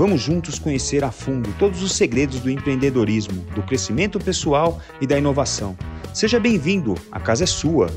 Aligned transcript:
Vamos 0.00 0.22
juntos 0.22 0.58
conhecer 0.58 1.04
a 1.04 1.12
fundo 1.12 1.54
todos 1.58 1.82
os 1.82 1.92
segredos 1.92 2.40
do 2.40 2.48
empreendedorismo, 2.48 3.42
do 3.54 3.62
crescimento 3.62 4.18
pessoal 4.18 4.80
e 4.98 5.06
da 5.06 5.18
inovação. 5.18 5.76
Seja 6.14 6.40
bem-vindo, 6.40 6.94
a 7.12 7.20
casa 7.20 7.44
é 7.44 7.46
sua. 7.46 7.88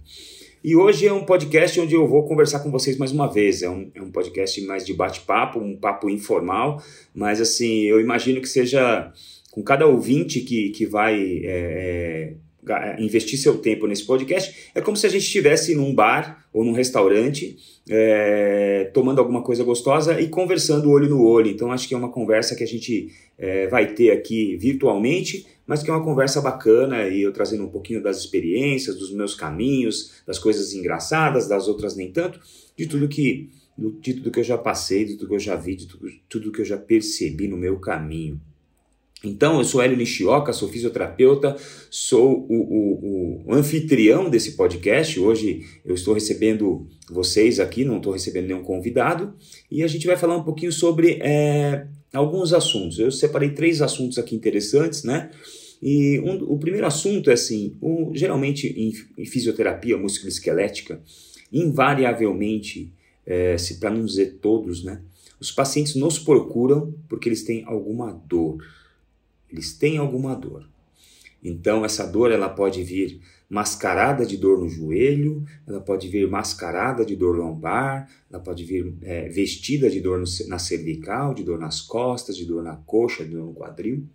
E 0.64 0.76
hoje 0.76 1.08
é 1.08 1.12
um 1.12 1.26
podcast 1.26 1.80
onde 1.82 1.96
eu 1.96 2.08
vou 2.08 2.24
conversar 2.24 2.60
com 2.60 2.70
vocês 2.70 2.96
mais 2.96 3.12
uma 3.12 3.28
vez. 3.28 3.64
É 3.64 3.70
um, 3.70 3.90
é 3.96 4.02
um 4.04 4.12
podcast 4.12 4.62
mais 4.62 4.86
de 4.86 4.94
bate-papo, 4.94 5.60
um 5.60 5.76
papo 5.76 6.12
informal, 6.12 6.80
mas 7.14 7.42
assim, 7.42 7.82
eu 7.82 8.00
imagino 8.00 8.40
que 8.40 8.48
seja 8.48 9.12
com 9.52 9.64
cada 9.64 9.88
ouvinte 9.88 10.42
que, 10.42 10.70
que 10.70 10.86
vai 10.86 11.20
é, 11.44 11.44
é, 11.44 12.34
investir 13.00 13.38
seu 13.40 13.58
tempo 13.58 13.88
nesse 13.88 14.06
podcast, 14.06 14.72
é 14.74 14.82
como 14.82 14.98
se 14.98 15.06
a 15.06 15.10
gente 15.10 15.24
estivesse 15.24 15.76
num 15.76 15.94
bar 15.94 16.46
ou 16.54 16.64
num 16.64 16.74
restaurante 16.74 17.58
é, 17.90 18.90
tomando 18.94 19.20
alguma 19.20 19.42
coisa 19.42 19.64
gostosa 19.64 20.20
e 20.22 20.28
conversando 20.28 20.90
olho 20.90 21.10
no 21.10 21.24
olho. 21.24 21.50
Então, 21.50 21.72
acho 21.72 21.88
que 21.88 21.94
é 21.94 21.98
uma 21.98 22.12
conversa 22.12 22.56
que 22.56 22.64
a 22.64 22.68
gente 22.68 23.12
é, 23.38 23.68
vai 23.68 23.94
ter 23.94 24.12
aqui 24.12 24.56
virtualmente, 24.58 25.46
mas 25.66 25.82
que 25.82 25.90
é 25.90 25.94
uma 25.94 26.04
conversa 26.04 26.42
bacana 26.42 27.08
e 27.08 27.22
eu 27.22 27.32
trazendo 27.32 27.64
um 27.64 27.70
pouquinho 27.70 28.02
das 28.02 28.18
experiências, 28.18 28.98
dos 28.98 29.14
meus 29.14 29.36
caminhos, 29.36 30.22
das 30.26 30.40
coisas 30.40 30.74
engraçadas, 30.74 31.48
das 31.48 31.68
outras 31.68 31.96
nem 31.96 32.12
tanto, 32.12 32.40
de 32.78 32.86
tudo 32.86 33.08
que 33.08 33.50
de 34.00 34.14
tudo 34.14 34.30
que 34.30 34.40
eu 34.40 34.44
já 34.44 34.58
passei, 34.58 35.04
de 35.04 35.16
tudo 35.16 35.30
que 35.30 35.36
eu 35.36 35.40
já 35.40 35.56
vi, 35.56 35.76
de 35.76 35.88
tudo, 35.88 36.08
tudo 36.30 36.52
que 36.52 36.62
eu 36.62 36.66
já 36.66 36.78
percebi 36.78 37.48
no 37.48 37.58
meu 37.58 37.80
caminho. 37.80 38.40
Então, 39.26 39.58
eu 39.58 39.64
sou 39.64 39.82
Hélio 39.82 39.96
Nishioka, 39.96 40.52
sou 40.52 40.68
fisioterapeuta, 40.68 41.56
sou 41.90 42.46
o, 42.50 42.56
o, 42.56 43.44
o, 43.48 43.54
anfitrião 43.54 44.30
desse 44.30 44.52
podcast. 44.58 45.18
Hoje 45.18 45.64
eu 45.86 45.96
estou 45.96 46.14
recebendo 46.14 46.86
vocês 47.10 47.58
aqui, 47.58 47.86
não 47.86 47.98
estou 47.98 48.12
recebendo 48.12 48.48
nenhum 48.48 48.62
convidado, 48.62 49.34
e 49.72 49.82
a 49.82 49.88
gente 49.88 50.06
vai 50.06 50.18
falar 50.18 50.36
um 50.36 50.44
pouquinho 50.44 50.74
sobre 50.74 51.20
é, 51.22 51.88
alguns 52.14 52.52
assuntos. 52.52 53.00
Eu 53.00 53.12
separei 53.12 53.52
três 53.52 53.82
assuntos 53.82 54.18
aqui 54.18 54.36
interessantes, 54.36 55.06
né? 55.06 55.32
E 55.82 56.20
um, 56.20 56.44
o 56.52 56.60
primeiro 56.60 56.86
assunto 56.86 57.30
é 57.30 57.34
assim: 57.34 57.78
geralmente 58.14 58.68
em, 58.68 58.92
em 59.18 59.26
fisioterapia 59.26 59.98
musculoesquelética, 59.98 61.02
invariavelmente, 61.50 62.92
é, 63.26 63.58
se 63.58 63.80
para 63.80 63.90
não 63.90 64.04
dizer 64.04 64.40
todos, 64.42 64.84
né? 64.84 65.02
Os 65.40 65.50
pacientes 65.50 65.96
nos 65.96 66.20
procuram 66.20 66.94
porque 67.08 67.30
eles 67.30 67.44
têm 67.44 67.64
alguma 67.66 68.12
dor 68.28 68.58
eles 69.54 69.74
têm 69.74 70.00
alguma 70.00 70.36
dor. 70.36 70.68
Então 71.44 71.86
essa 71.86 72.06
dor 72.06 72.32
ela 72.32 72.50
pode 72.50 72.84
vir 72.84 73.22
mascarada 73.50 74.26
de 74.26 74.36
dor 74.36 74.60
no 74.60 74.68
joelho, 74.68 75.46
ela 75.68 75.80
pode 75.80 76.08
vir 76.08 76.28
mascarada 76.28 77.06
de 77.06 77.16
dor 77.16 77.36
lombar, 77.36 78.10
ela 78.32 78.42
pode 78.42 78.66
vir 78.66 78.96
é, 79.04 79.30
vestida 79.30 79.90
de 79.90 80.02
dor 80.02 80.18
no, 80.18 80.26
na 80.48 80.58
cervical, 80.58 81.36
de 81.36 81.44
dor 81.44 81.60
nas 81.60 81.80
costas, 81.80 82.36
de 82.36 82.46
dor 82.46 82.64
na 82.64 82.78
coxa, 82.78 83.24
de 83.24 83.32
dor 83.32 83.46
no 83.46 83.54
quadril. 83.54 84.08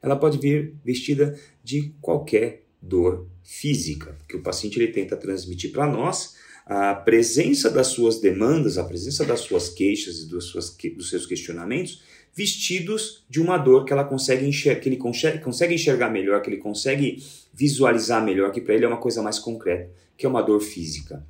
Ela 0.00 0.14
pode 0.14 0.38
vir 0.38 0.74
vestida 0.84 1.36
de 1.64 1.92
qualquer 2.00 2.64
dor 2.80 3.26
física, 3.42 4.16
que 4.28 4.36
o 4.36 4.42
paciente 4.42 4.78
ele 4.78 4.92
tenta 4.92 5.16
transmitir 5.16 5.72
para 5.72 5.86
nós 5.86 6.36
a 6.64 6.94
presença 6.94 7.70
das 7.70 7.88
suas 7.88 8.20
demandas, 8.20 8.76
a 8.76 8.84
presença 8.84 9.24
das 9.24 9.40
suas 9.40 9.68
queixas 9.68 10.18
e 10.18 10.28
dos, 10.28 10.52
seus 10.52 11.26
questionamentos 11.26 12.02
vestidos 12.36 13.24
de 13.30 13.40
uma 13.40 13.56
dor 13.56 13.86
que 13.86 13.92
ela 13.94 14.04
consegue 14.04 14.46
enxergar, 14.46 14.80
que 14.80 14.88
ele 14.90 14.98
consegue, 14.98 15.38
consegue 15.38 15.74
enxergar 15.74 16.10
melhor, 16.10 16.42
que 16.42 16.50
ele 16.50 16.58
consegue 16.58 17.24
visualizar 17.54 18.22
melhor, 18.22 18.52
que 18.52 18.60
para 18.60 18.74
ele 18.74 18.84
é 18.84 18.88
uma 18.88 18.98
coisa 18.98 19.22
mais 19.22 19.38
concreta, 19.38 19.90
que 20.18 20.26
é 20.26 20.28
uma 20.28 20.42
dor 20.42 20.60
física. 20.60 21.24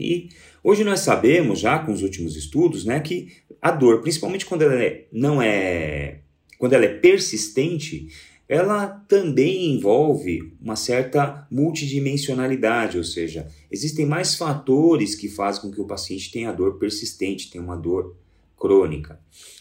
E 0.00 0.30
hoje 0.64 0.84
nós 0.84 1.00
sabemos 1.00 1.60
já 1.60 1.78
com 1.78 1.92
os 1.92 2.02
últimos 2.02 2.34
estudos, 2.34 2.86
né, 2.86 2.98
que 3.00 3.30
a 3.60 3.70
dor, 3.70 4.00
principalmente 4.00 4.46
quando 4.46 4.62
ela 4.62 4.82
é, 4.82 5.04
não 5.12 5.42
é, 5.42 6.20
quando 6.58 6.72
ela 6.72 6.86
é 6.86 6.94
persistente, 6.96 8.08
ela 8.48 8.86
também 9.06 9.74
envolve 9.74 10.54
uma 10.60 10.76
certa 10.76 11.46
multidimensionalidade, 11.50 12.96
ou 12.96 13.04
seja, 13.04 13.48
existem 13.70 14.06
mais 14.06 14.34
fatores 14.34 15.14
que 15.14 15.28
fazem 15.28 15.60
com 15.60 15.70
que 15.70 15.80
o 15.80 15.86
paciente 15.86 16.32
tenha 16.32 16.52
dor 16.52 16.78
persistente, 16.78 17.50
tenha 17.50 17.62
uma 17.62 17.76
dor 17.76 18.16
crônica. 18.62 19.18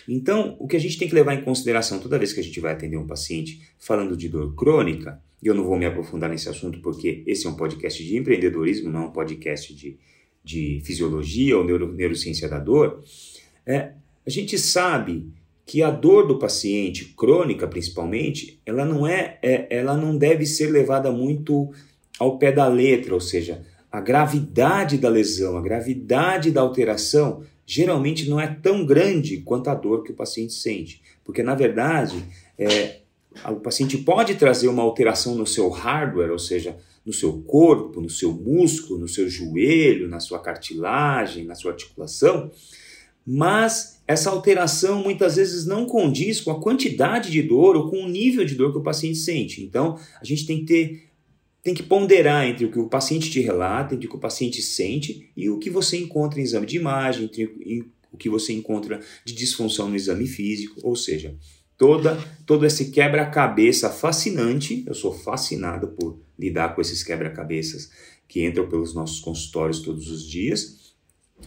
Então, 0.07 0.55
o 0.59 0.67
que 0.67 0.75
a 0.75 0.79
gente 0.79 0.99
tem 0.99 1.09
que 1.09 1.15
levar 1.15 1.33
em 1.33 1.41
consideração 1.41 1.97
toda 1.97 2.19
vez 2.19 2.33
que 2.33 2.39
a 2.39 2.43
gente 2.43 2.59
vai 2.59 2.73
atender 2.73 2.97
um 2.97 3.07
paciente 3.07 3.59
falando 3.79 4.15
de 4.15 4.29
dor 4.29 4.53
crônica, 4.53 5.19
e 5.41 5.47
eu 5.47 5.55
não 5.55 5.63
vou 5.63 5.75
me 5.75 5.87
aprofundar 5.87 6.29
nesse 6.29 6.47
assunto 6.47 6.79
porque 6.83 7.23
esse 7.25 7.47
é 7.47 7.49
um 7.49 7.55
podcast 7.55 8.03
de 8.05 8.15
empreendedorismo, 8.15 8.91
não 8.91 9.01
é 9.01 9.05
um 9.07 9.11
podcast 9.11 9.73
de, 9.73 9.97
de 10.43 10.83
fisiologia 10.85 11.57
ou 11.57 11.65
neuro, 11.65 11.91
neurociência 11.91 12.47
da 12.47 12.59
dor, 12.59 13.03
é, 13.65 13.93
a 14.23 14.29
gente 14.29 14.55
sabe 14.59 15.27
que 15.65 15.81
a 15.81 15.89
dor 15.89 16.27
do 16.27 16.37
paciente, 16.37 17.05
crônica 17.17 17.67
principalmente, 17.67 18.61
ela 18.63 18.85
não 18.85 19.07
é, 19.07 19.39
é 19.41 19.65
ela 19.71 19.97
não 19.97 20.15
deve 20.15 20.45
ser 20.45 20.67
levada 20.67 21.11
muito 21.11 21.71
ao 22.19 22.37
pé 22.37 22.51
da 22.51 22.67
letra, 22.67 23.15
ou 23.15 23.21
seja, 23.21 23.65
a 23.91 23.99
gravidade 23.99 24.99
da 24.99 25.09
lesão, 25.09 25.57
a 25.57 25.61
gravidade 25.61 26.51
da 26.51 26.61
alteração 26.61 27.43
geralmente 27.71 28.29
não 28.29 28.37
é 28.37 28.47
tão 28.47 28.85
grande 28.85 29.37
quanto 29.37 29.69
a 29.69 29.73
dor 29.73 30.03
que 30.03 30.11
o 30.11 30.15
paciente 30.15 30.51
sente. 30.51 31.01
Porque, 31.23 31.41
na 31.41 31.55
verdade, 31.55 32.21
é, 32.57 32.97
o 33.49 33.61
paciente 33.61 33.97
pode 33.97 34.35
trazer 34.35 34.67
uma 34.67 34.83
alteração 34.83 35.35
no 35.35 35.47
seu 35.47 35.69
hardware, 35.69 36.31
ou 36.31 36.39
seja, 36.39 36.75
no 37.05 37.13
seu 37.13 37.41
corpo, 37.43 38.01
no 38.01 38.09
seu 38.09 38.33
músculo, 38.33 38.99
no 38.99 39.07
seu 39.07 39.29
joelho, 39.29 40.09
na 40.09 40.19
sua 40.19 40.39
cartilagem, 40.39 41.45
na 41.45 41.55
sua 41.55 41.71
articulação, 41.71 42.51
mas 43.25 44.01
essa 44.05 44.29
alteração 44.29 45.01
muitas 45.01 45.37
vezes 45.37 45.65
não 45.65 45.85
condiz 45.85 46.41
com 46.41 46.51
a 46.51 46.59
quantidade 46.59 47.31
de 47.31 47.41
dor 47.41 47.77
ou 47.77 47.89
com 47.89 48.03
o 48.03 48.09
nível 48.09 48.43
de 48.43 48.55
dor 48.55 48.73
que 48.73 48.79
o 48.79 48.83
paciente 48.83 49.17
sente. 49.17 49.63
Então, 49.63 49.97
a 50.19 50.25
gente 50.25 50.45
tem 50.45 50.59
que 50.59 50.65
ter 50.65 51.10
tem 51.63 51.73
que 51.73 51.83
ponderar 51.83 52.47
entre 52.47 52.65
o 52.65 52.71
que 52.71 52.79
o 52.79 52.89
paciente 52.89 53.29
te 53.29 53.39
relata, 53.39 53.93
entre 53.93 54.07
o 54.07 54.09
que 54.09 54.15
o 54.15 54.19
paciente 54.19 54.61
sente 54.61 55.31
e 55.35 55.49
o 55.49 55.59
que 55.59 55.69
você 55.69 55.97
encontra 55.97 56.39
em 56.39 56.43
exame 56.43 56.65
de 56.65 56.77
imagem, 56.77 57.25
entre 57.25 57.91
o 58.11 58.17
que 58.17 58.29
você 58.29 58.51
encontra 58.53 58.99
de 59.23 59.33
disfunção 59.33 59.89
no 59.89 59.95
exame 59.95 60.27
físico, 60.27 60.79
ou 60.83 60.95
seja, 60.95 61.35
toda 61.77 62.17
todo 62.45 62.65
esse 62.65 62.91
quebra-cabeça 62.91 63.89
fascinante. 63.89 64.83
Eu 64.87 64.93
sou 64.93 65.13
fascinado 65.13 65.89
por 65.89 66.19
lidar 66.37 66.75
com 66.75 66.81
esses 66.81 67.03
quebra-cabeças 67.03 67.91
que 68.27 68.45
entram 68.45 68.67
pelos 68.67 68.93
nossos 68.93 69.19
consultórios 69.19 69.81
todos 69.81 70.09
os 70.09 70.27
dias. 70.27 70.93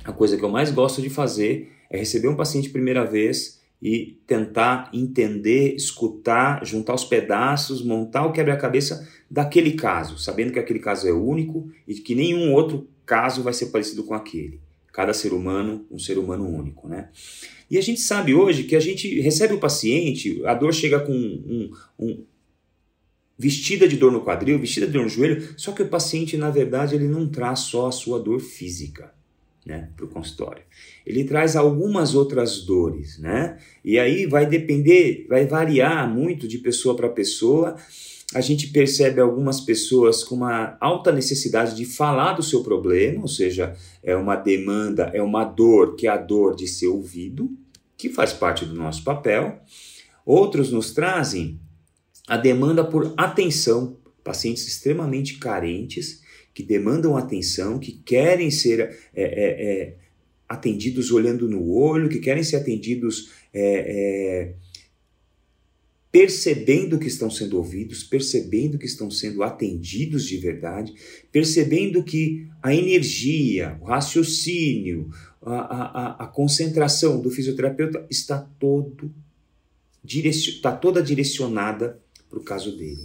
A 0.05 0.13
coisa 0.13 0.37
que 0.37 0.45
eu 0.45 0.49
mais 0.49 0.71
gosto 0.71 1.03
de 1.03 1.11
fazer 1.11 1.73
é 1.91 1.99
receber 1.99 2.29
um 2.29 2.37
paciente 2.37 2.71
primeira 2.71 3.05
vez 3.05 3.61
e 3.83 4.19
tentar 4.27 4.91
entender, 4.95 5.75
escutar, 5.75 6.65
juntar 6.65 6.95
os 6.95 7.05
pedaços, 7.05 7.85
montar 7.85 8.25
o 8.27 8.33
quebra-cabeça 8.33 9.07
daquele 9.35 9.73
caso, 9.73 10.17
sabendo 10.17 10.53
que 10.53 10.61
aquele 10.61 10.79
caso 10.79 11.09
é 11.09 11.13
único 11.13 11.69
e 11.89 11.95
que 11.95 12.15
nenhum 12.15 12.53
outro 12.53 12.89
caso 13.05 13.43
vai 13.43 13.53
ser 13.53 13.67
parecido 13.67 14.05
com 14.05 14.15
aquele. 14.15 14.61
Cada 14.93 15.13
ser 15.13 15.33
humano, 15.33 15.85
um 15.91 15.99
ser 15.99 16.19
humano 16.19 16.49
único, 16.49 16.87
né? 16.87 17.09
E 17.69 17.77
a 17.77 17.81
gente 17.81 18.01
sabe 18.01 18.33
hoje 18.33 18.63
que 18.63 18.77
a 18.77 18.81
gente 18.81 19.21
recebe 19.21 19.55
o 19.55 19.59
paciente, 19.59 20.41
a 20.47 20.55
dor 20.55 20.73
chega 20.73 21.01
com 21.01 21.13
um, 21.13 21.73
um, 21.99 22.25
vestida 23.37 23.89
de 23.89 23.97
dor 23.97 24.13
no 24.13 24.23
quadril, 24.23 24.57
vestida 24.57 24.87
de 24.87 24.93
dor 24.93 25.03
no 25.03 25.09
joelho, 25.09 25.53
só 25.57 25.73
que 25.73 25.83
o 25.83 25.89
paciente, 25.89 26.37
na 26.37 26.51
verdade, 26.51 26.95
ele 26.95 27.09
não 27.09 27.29
traz 27.29 27.61
só 27.61 27.89
a 27.89 27.93
sua 27.93 28.21
dor 28.21 28.39
física. 28.39 29.13
Né, 29.67 29.89
para 29.97 30.05
o 30.05 30.09
consultório. 30.09 30.63
Ele 31.07 31.25
traz 31.25 31.57
algumas 31.57 32.15
outras 32.15 32.61
dores, 32.67 33.19
né? 33.19 33.57
E 33.83 33.99
aí 33.99 34.27
vai 34.27 34.45
depender, 34.45 35.25
vai 35.27 35.47
variar 35.47 36.07
muito 36.07 36.47
de 36.47 36.59
pessoa 36.59 36.95
para 36.95 37.09
pessoa. 37.09 37.75
A 38.33 38.41
gente 38.41 38.69
percebe 38.69 39.21
algumas 39.21 39.61
pessoas 39.61 40.25
com 40.25 40.37
uma 40.37 40.77
alta 40.81 41.13
necessidade 41.13 41.77
de 41.77 41.85
falar 41.85 42.33
do 42.33 42.43
seu 42.43 42.63
problema, 42.63 43.23
ou 43.23 43.29
seja, 43.29 43.77
é 44.03 44.17
uma 44.17 44.37
demanda, 44.37 45.11
é 45.13 45.23
uma 45.23 45.45
dor 45.45 45.95
que 45.95 46.07
é 46.07 46.11
a 46.11 46.17
dor 46.17 46.57
de 46.57 46.67
ser 46.67 46.87
ouvido, 46.87 47.51
que 47.97 48.09
faz 48.09 48.33
parte 48.33 48.65
do 48.65 48.75
nosso 48.75 49.05
papel. 49.05 49.61
Outros 50.25 50.73
nos 50.73 50.93
trazem 50.93 51.61
a 52.27 52.37
demanda 52.37 52.83
por 52.83 53.13
atenção, 53.17 53.99
pacientes 54.23 54.67
extremamente 54.67 55.39
carentes 55.39 56.23
que 56.55 56.63
demandam 56.63 57.17
atenção, 57.17 57.79
que 57.79 57.93
querem 57.93 58.51
ser 58.51 58.81
é, 58.81 59.23
é, 59.23 59.23
é, 59.23 59.97
atendidos 60.49 61.11
olhando 61.11 61.49
no 61.49 61.71
olho, 61.73 62.09
que 62.09 62.21
querem 62.21 62.45
ser 62.45 62.57
atendidos 62.57 63.31
é, 63.53 63.63
é, 63.63 64.55
percebendo 66.15 66.97
que 66.97 67.09
estão 67.09 67.29
sendo 67.29 67.57
ouvidos, 67.57 68.05
percebendo 68.05 68.79
que 68.79 68.87
estão 68.87 69.11
sendo 69.11 69.43
atendidos 69.43 70.25
de 70.25 70.37
verdade, 70.37 70.95
percebendo 71.33 72.05
que 72.05 72.47
a 72.63 72.73
energia, 72.73 73.77
o 73.81 73.87
raciocínio, 73.87 75.11
a, 75.43 75.57
a, 75.57 76.25
a 76.25 76.27
concentração 76.29 77.21
do 77.21 77.31
fisioterapeuta 77.31 78.07
está 78.09 78.39
todo 78.61 79.13
está 80.05 80.71
toda 80.71 81.03
direcionada 81.03 81.99
para 82.31 82.39
o 82.39 82.45
caso 82.45 82.77
dele. 82.77 83.03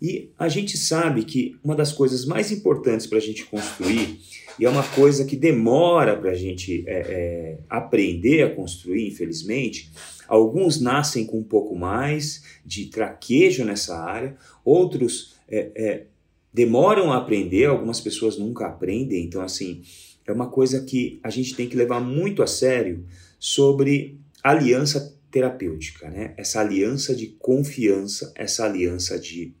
E 0.00 0.30
a 0.36 0.48
gente 0.48 0.76
sabe 0.76 1.24
que 1.24 1.56
uma 1.62 1.76
das 1.76 1.92
coisas 1.92 2.24
mais 2.24 2.50
importantes 2.50 3.06
para 3.06 3.18
a 3.18 3.20
gente 3.20 3.44
construir, 3.44 4.18
e 4.58 4.64
é 4.64 4.68
uma 4.68 4.82
coisa 4.82 5.24
que 5.24 5.36
demora 5.36 6.16
para 6.16 6.32
a 6.32 6.34
gente 6.34 6.82
é, 6.88 6.92
é, 6.92 7.58
aprender 7.70 8.42
a 8.42 8.50
construir, 8.52 9.06
infelizmente, 9.06 9.92
alguns 10.32 10.80
nascem 10.80 11.26
com 11.26 11.40
um 11.40 11.44
pouco 11.44 11.76
mais 11.76 12.42
de 12.64 12.86
traquejo 12.86 13.66
nessa 13.66 14.02
área, 14.02 14.34
outros 14.64 15.34
é, 15.46 15.70
é 15.76 16.06
demoram 16.50 17.12
a 17.12 17.18
aprender, 17.18 17.66
algumas 17.66 18.00
pessoas 18.00 18.38
nunca 18.38 18.66
aprendem, 18.66 19.26
então, 19.26 19.42
assim, 19.42 19.82
é 20.26 20.32
uma 20.32 20.48
coisa 20.48 20.82
que 20.84 21.20
a 21.22 21.28
gente 21.28 21.54
tem 21.54 21.68
que 21.68 21.76
levar 21.76 22.00
muito 22.00 22.42
a 22.42 22.46
sério 22.46 23.04
sobre 23.38 24.18
aliança 24.42 25.14
terapêutica, 25.30 26.08
né? 26.08 26.32
Essa 26.38 26.60
aliança 26.60 27.14
de 27.14 27.26
confiança, 27.38 28.32
essa 28.34 28.64
aliança 28.64 29.18
de, 29.18 29.52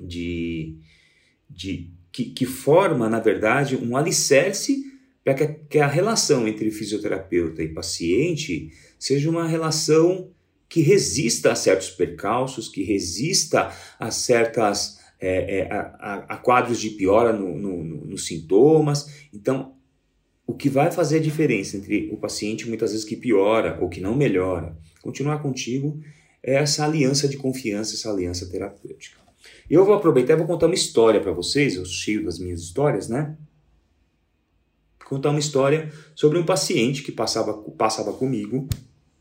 de, 0.00 0.74
de 1.50 1.90
que, 2.10 2.26
que 2.26 2.46
forma, 2.46 3.10
na 3.10 3.20
verdade, 3.20 3.76
um 3.76 3.94
alicerce 3.94 4.91
para 5.24 5.34
que, 5.34 5.46
que 5.46 5.78
a 5.78 5.86
relação 5.86 6.48
entre 6.48 6.70
fisioterapeuta 6.70 7.62
e 7.62 7.68
paciente 7.68 8.72
seja 8.98 9.30
uma 9.30 9.46
relação 9.46 10.30
que 10.68 10.80
resista 10.80 11.52
a 11.52 11.54
certos 11.54 11.90
percalços, 11.90 12.68
que 12.68 12.82
resista 12.82 13.70
a 13.98 14.10
certas 14.10 15.00
é, 15.20 15.58
é, 15.58 15.72
a, 15.72 16.24
a, 16.30 16.36
quadros 16.36 16.80
de 16.80 16.90
piora 16.90 17.32
no, 17.32 17.56
no, 17.56 17.84
no, 17.84 18.04
nos 18.06 18.26
sintomas. 18.26 19.28
Então, 19.32 19.74
o 20.46 20.54
que 20.54 20.68
vai 20.68 20.90
fazer 20.90 21.18
a 21.18 21.22
diferença 21.22 21.76
entre 21.76 22.08
o 22.10 22.16
paciente 22.16 22.68
muitas 22.68 22.90
vezes 22.90 23.04
que 23.04 23.14
piora 23.14 23.78
ou 23.80 23.88
que 23.88 24.00
não 24.00 24.16
melhora, 24.16 24.76
continuar 25.00 25.40
contigo, 25.40 26.00
é 26.42 26.54
essa 26.54 26.84
aliança 26.84 27.28
de 27.28 27.36
confiança, 27.36 27.94
essa 27.94 28.10
aliança 28.10 28.50
terapêutica. 28.50 29.20
Eu 29.70 29.84
vou 29.84 29.94
aproveitar 29.94 30.34
e 30.34 30.36
vou 30.36 30.46
contar 30.46 30.66
uma 30.66 30.74
história 30.74 31.20
para 31.20 31.32
vocês, 31.32 31.76
eu 31.76 31.84
cheio 31.84 32.24
das 32.24 32.38
minhas 32.38 32.60
histórias, 32.60 33.08
né? 33.08 33.36
Contar 35.12 35.28
uma 35.28 35.40
história 35.40 35.92
sobre 36.14 36.38
um 36.38 36.42
paciente 36.42 37.02
que 37.02 37.12
passava, 37.12 37.52
passava 37.76 38.14
comigo 38.14 38.66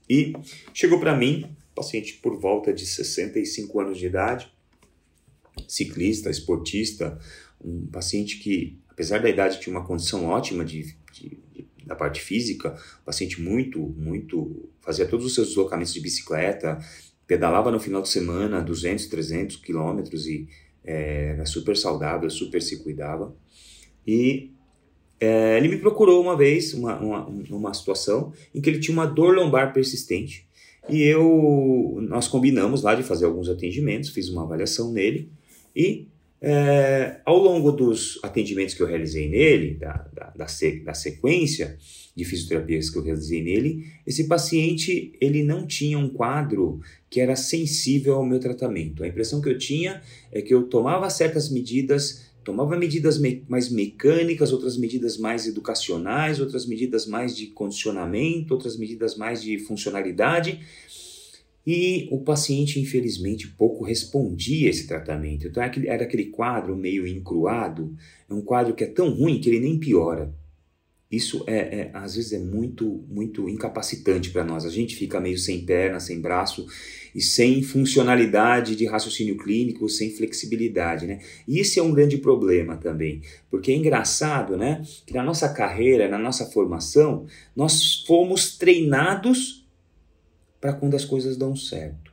e 0.09 0.31
chegou 0.73 1.01
para 1.01 1.13
mim, 1.13 1.53
paciente 1.75 2.13
por 2.23 2.39
volta 2.39 2.71
de 2.71 2.85
65 2.85 3.77
anos 3.77 3.97
de 3.97 4.05
idade, 4.05 4.49
ciclista, 5.67 6.29
esportista, 6.29 7.19
um 7.61 7.87
paciente 7.87 8.37
que, 8.37 8.79
apesar 8.87 9.21
da 9.21 9.29
idade, 9.29 9.59
tinha 9.59 9.75
uma 9.75 9.85
condição 9.85 10.27
ótima 10.27 10.63
de, 10.63 10.95
de, 11.11 11.37
de, 11.51 11.67
da 11.85 11.93
parte 11.93 12.21
física, 12.21 12.73
um 13.01 13.03
paciente 13.03 13.41
muito, 13.41 13.77
muito, 13.77 14.69
fazia 14.79 15.05
todos 15.05 15.25
os 15.25 15.35
seus 15.35 15.49
deslocamentos 15.49 15.93
de 15.93 15.99
bicicleta, 15.99 16.79
pedalava 17.27 17.69
no 17.69 17.81
final 17.81 18.01
de 18.01 18.07
semana 18.07 18.61
200, 18.61 19.07
300 19.07 19.57
quilômetros 19.57 20.25
e 20.25 20.47
é, 20.85 21.33
era 21.33 21.45
super 21.45 21.75
saudável, 21.75 22.29
super 22.29 22.61
se 22.61 22.81
cuidava. 22.81 23.35
E 24.07 24.53
é, 25.21 25.57
ele 25.57 25.69
me 25.69 25.77
procurou 25.77 26.21
uma 26.21 26.35
vez, 26.35 26.73
uma, 26.73 26.99
uma, 26.99 27.25
uma 27.25 27.73
situação 27.73 28.33
em 28.53 28.59
que 28.59 28.69
ele 28.69 28.79
tinha 28.79 28.97
uma 28.97 29.05
dor 29.05 29.35
lombar 29.35 29.71
persistente 29.71 30.45
e 30.89 31.03
eu, 31.03 31.99
nós 32.09 32.27
combinamos 32.27 32.81
lá 32.81 32.95
de 32.95 33.03
fazer 33.03 33.25
alguns 33.25 33.49
atendimentos, 33.49 34.09
fiz 34.09 34.29
uma 34.29 34.43
avaliação 34.43 34.91
nele 34.91 35.29
e 35.75 36.07
é, 36.43 37.21
ao 37.23 37.37
longo 37.37 37.71
dos 37.71 38.19
atendimentos 38.23 38.73
que 38.73 38.81
eu 38.81 38.87
realizei 38.87 39.29
nele, 39.29 39.75
da, 39.75 39.93
da, 40.11 40.33
da, 40.35 40.45
da, 40.83 40.93
sequência 40.93 41.77
de 42.15 42.25
fisioterapias 42.25 42.89
que 42.89 42.97
eu 42.97 43.03
realizei 43.03 43.43
nele, 43.43 43.85
esse 44.07 44.27
paciente 44.27 45.13
ele 45.21 45.43
não 45.43 45.67
tinha 45.67 45.99
um 45.99 46.09
quadro 46.09 46.81
que 47.11 47.21
era 47.21 47.35
sensível 47.35 48.15
ao 48.15 48.25
meu 48.25 48.39
tratamento. 48.39 49.03
A 49.03 49.07
impressão 49.07 49.39
que 49.39 49.49
eu 49.49 49.57
tinha 49.57 50.01
é 50.31 50.41
que 50.41 50.53
eu 50.53 50.63
tomava 50.63 51.07
certas 51.11 51.47
medidas, 51.51 52.30
tomava 52.43 52.77
medidas 52.77 53.19
me 53.19 53.43
mais 53.47 53.69
mecânicas, 53.69 54.51
outras 54.51 54.77
medidas 54.77 55.17
mais 55.17 55.47
educacionais, 55.47 56.39
outras 56.39 56.65
medidas 56.65 57.05
mais 57.05 57.35
de 57.35 57.47
condicionamento, 57.47 58.53
outras 58.53 58.77
medidas 58.77 59.15
mais 59.15 59.41
de 59.41 59.59
funcionalidade, 59.59 60.59
e 61.65 62.07
o 62.11 62.19
paciente, 62.19 62.79
infelizmente, 62.79 63.47
pouco 63.47 63.83
respondia 63.83 64.67
a 64.67 64.71
esse 64.71 64.87
tratamento. 64.87 65.47
Então 65.47 65.61
era 65.61 66.03
aquele 66.03 66.25
quadro 66.25 66.75
meio 66.75 67.05
encruado, 67.05 67.95
é 68.29 68.33
um 68.33 68.41
quadro 68.41 68.73
que 68.73 68.83
é 68.83 68.87
tão 68.87 69.11
ruim 69.11 69.39
que 69.39 69.49
ele 69.49 69.59
nem 69.59 69.77
piora. 69.77 70.33
Isso 71.11 71.43
é, 71.45 71.57
é 71.57 71.91
às 71.93 72.15
vezes 72.15 72.33
é 72.33 72.39
muito, 72.39 73.03
muito 73.07 73.47
incapacitante 73.49 74.31
para 74.31 74.43
nós. 74.43 74.65
A 74.65 74.69
gente 74.69 74.95
fica 74.95 75.19
meio 75.19 75.37
sem 75.37 75.63
perna, 75.63 75.99
sem 75.99 76.19
braço 76.19 76.65
e 77.13 77.21
sem 77.21 77.61
funcionalidade 77.61 78.75
de 78.75 78.85
raciocínio 78.85 79.37
clínico, 79.37 79.87
sem 79.89 80.11
flexibilidade, 80.11 81.07
né? 81.07 81.19
E 81.47 81.59
esse 81.59 81.79
é 81.79 81.83
um 81.83 81.93
grande 81.93 82.17
problema 82.17 82.77
também, 82.77 83.21
porque 83.49 83.71
é 83.71 83.75
engraçado, 83.75 84.57
né? 84.57 84.81
Que 85.05 85.13
na 85.13 85.23
nossa 85.23 85.49
carreira, 85.49 86.07
na 86.07 86.17
nossa 86.17 86.45
formação, 86.45 87.25
nós 87.55 88.03
fomos 88.05 88.57
treinados 88.57 89.65
para 90.59 90.73
quando 90.73 90.95
as 90.95 91.05
coisas 91.05 91.35
dão 91.35 91.55
certo. 91.55 92.11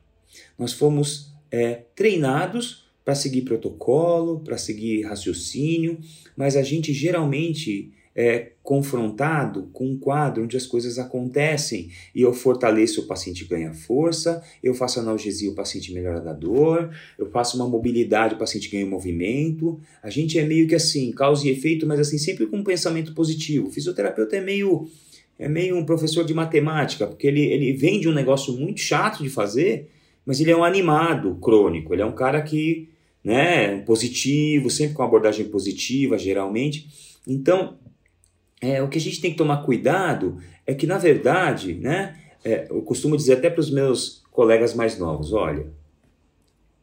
Nós 0.59 0.73
fomos 0.73 1.33
é, 1.51 1.83
treinados 1.95 2.89
para 3.05 3.15
seguir 3.15 3.43
protocolo, 3.43 4.41
para 4.41 4.59
seguir 4.59 5.03
raciocínio, 5.03 5.99
mas 6.37 6.57
a 6.57 6.63
gente 6.63 6.93
geralmente 6.93 7.93
é 8.21 8.51
confrontado 8.65 9.71
com 9.73 9.87
um 9.87 9.97
quadro 9.97 10.43
onde 10.43 10.57
as 10.57 10.67
coisas 10.67 10.99
acontecem 10.99 11.89
e 12.13 12.23
eu 12.23 12.33
fortaleço 12.33 13.03
o 13.03 13.07
paciente 13.07 13.45
ganha 13.45 13.73
força, 13.73 14.43
eu 14.61 14.75
faço 14.75 14.99
analgesia 14.99 15.49
o 15.49 15.55
paciente 15.55 15.95
melhora 15.95 16.21
da 16.21 16.33
dor, 16.33 16.91
eu 17.17 17.31
faço 17.31 17.57
uma 17.57 17.69
mobilidade 17.69 18.35
o 18.35 18.39
paciente 18.39 18.69
ganha 18.69 18.85
movimento. 18.85 19.81
A 20.03 20.11
gente 20.11 20.37
é 20.37 20.45
meio 20.45 20.67
que 20.67 20.75
assim, 20.75 21.13
causa 21.13 21.47
e 21.47 21.51
efeito, 21.51 21.87
mas 21.87 22.01
assim 22.01 22.19
sempre 22.19 22.49
com 22.49 22.57
um 22.57 22.65
pensamento 22.65 23.15
positivo. 23.15 23.69
O 23.69 23.71
fisioterapeuta 23.71 24.35
é 24.35 24.41
meio 24.41 24.89
é 25.39 25.49
meio 25.49 25.77
um 25.77 25.87
professor 25.87 26.25
de 26.25 26.35
matemática, 26.35 27.07
porque 27.07 27.29
ele, 27.29 27.43
ele 27.43 27.73
vende 27.73 28.09
um 28.09 28.13
negócio 28.13 28.53
muito 28.53 28.81
chato 28.81 29.23
de 29.23 29.31
fazer, 29.31 29.89
mas 30.27 30.41
ele 30.41 30.51
é 30.51 30.57
um 30.57 30.65
animado 30.65 31.37
crônico, 31.37 31.95
ele 31.95 32.03
é 32.03 32.05
um 32.05 32.17
cara 32.17 32.43
que, 32.43 32.89
né, 33.23 33.79
positivo, 33.83 34.69
sempre 34.69 34.95
com 34.95 35.05
abordagem 35.05 35.47
positiva, 35.47 36.19
geralmente. 36.19 36.89
Então, 37.25 37.79
é, 38.61 38.83
o 38.83 38.89
que 38.89 38.99
a 38.99 39.01
gente 39.01 39.21
tem 39.21 39.31
que 39.31 39.37
tomar 39.37 39.65
cuidado 39.65 40.41
é 40.67 40.75
que, 40.75 40.87
na 40.87 40.99
verdade, 40.99 41.75
né, 41.75 42.21
é, 42.45 42.67
eu 42.71 42.83
costumo 42.83 43.17
dizer 43.17 43.35
até 43.35 43.51
para 43.51 43.61
os 43.61 43.71
meus 43.71 44.23
colegas 44.31 44.75
mais 44.75 44.99
novos, 44.99 45.33
olha, 45.33 45.67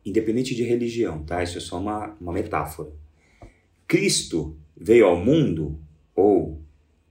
independente 0.05 0.53
de 0.53 0.63
religião, 0.63 1.23
tá? 1.23 1.41
Isso 1.41 1.57
é 1.57 1.61
só 1.61 1.79
uma, 1.79 2.15
uma 2.19 2.31
metáfora. 2.31 2.91
Cristo 3.87 4.55
veio 4.75 5.05
ao 5.05 5.17
mundo, 5.17 5.79
ou 6.15 6.61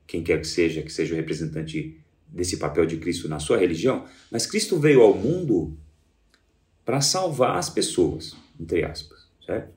quem 0.07 0.23
quer 0.23 0.41
que 0.41 0.47
seja, 0.47 0.83
que 0.83 0.93
seja 0.93 1.15
o 1.15 1.17
representante 1.17 1.99
desse 2.29 2.57
papel 2.57 2.87
de 2.87 2.97
Cristo 2.97 3.29
na 3.29 3.39
sua 3.39 3.59
religião, 3.59 4.05
mas 4.31 4.47
Cristo 4.47 4.79
veio 4.79 5.03
ao 5.03 5.15
mundo 5.15 5.77
para 6.85 7.01
salvar 7.01 7.57
as 7.57 7.71
pessoas, 7.71 8.37
entre 8.61 8.85
aspas, 8.85 9.27
certo? 9.45 9.73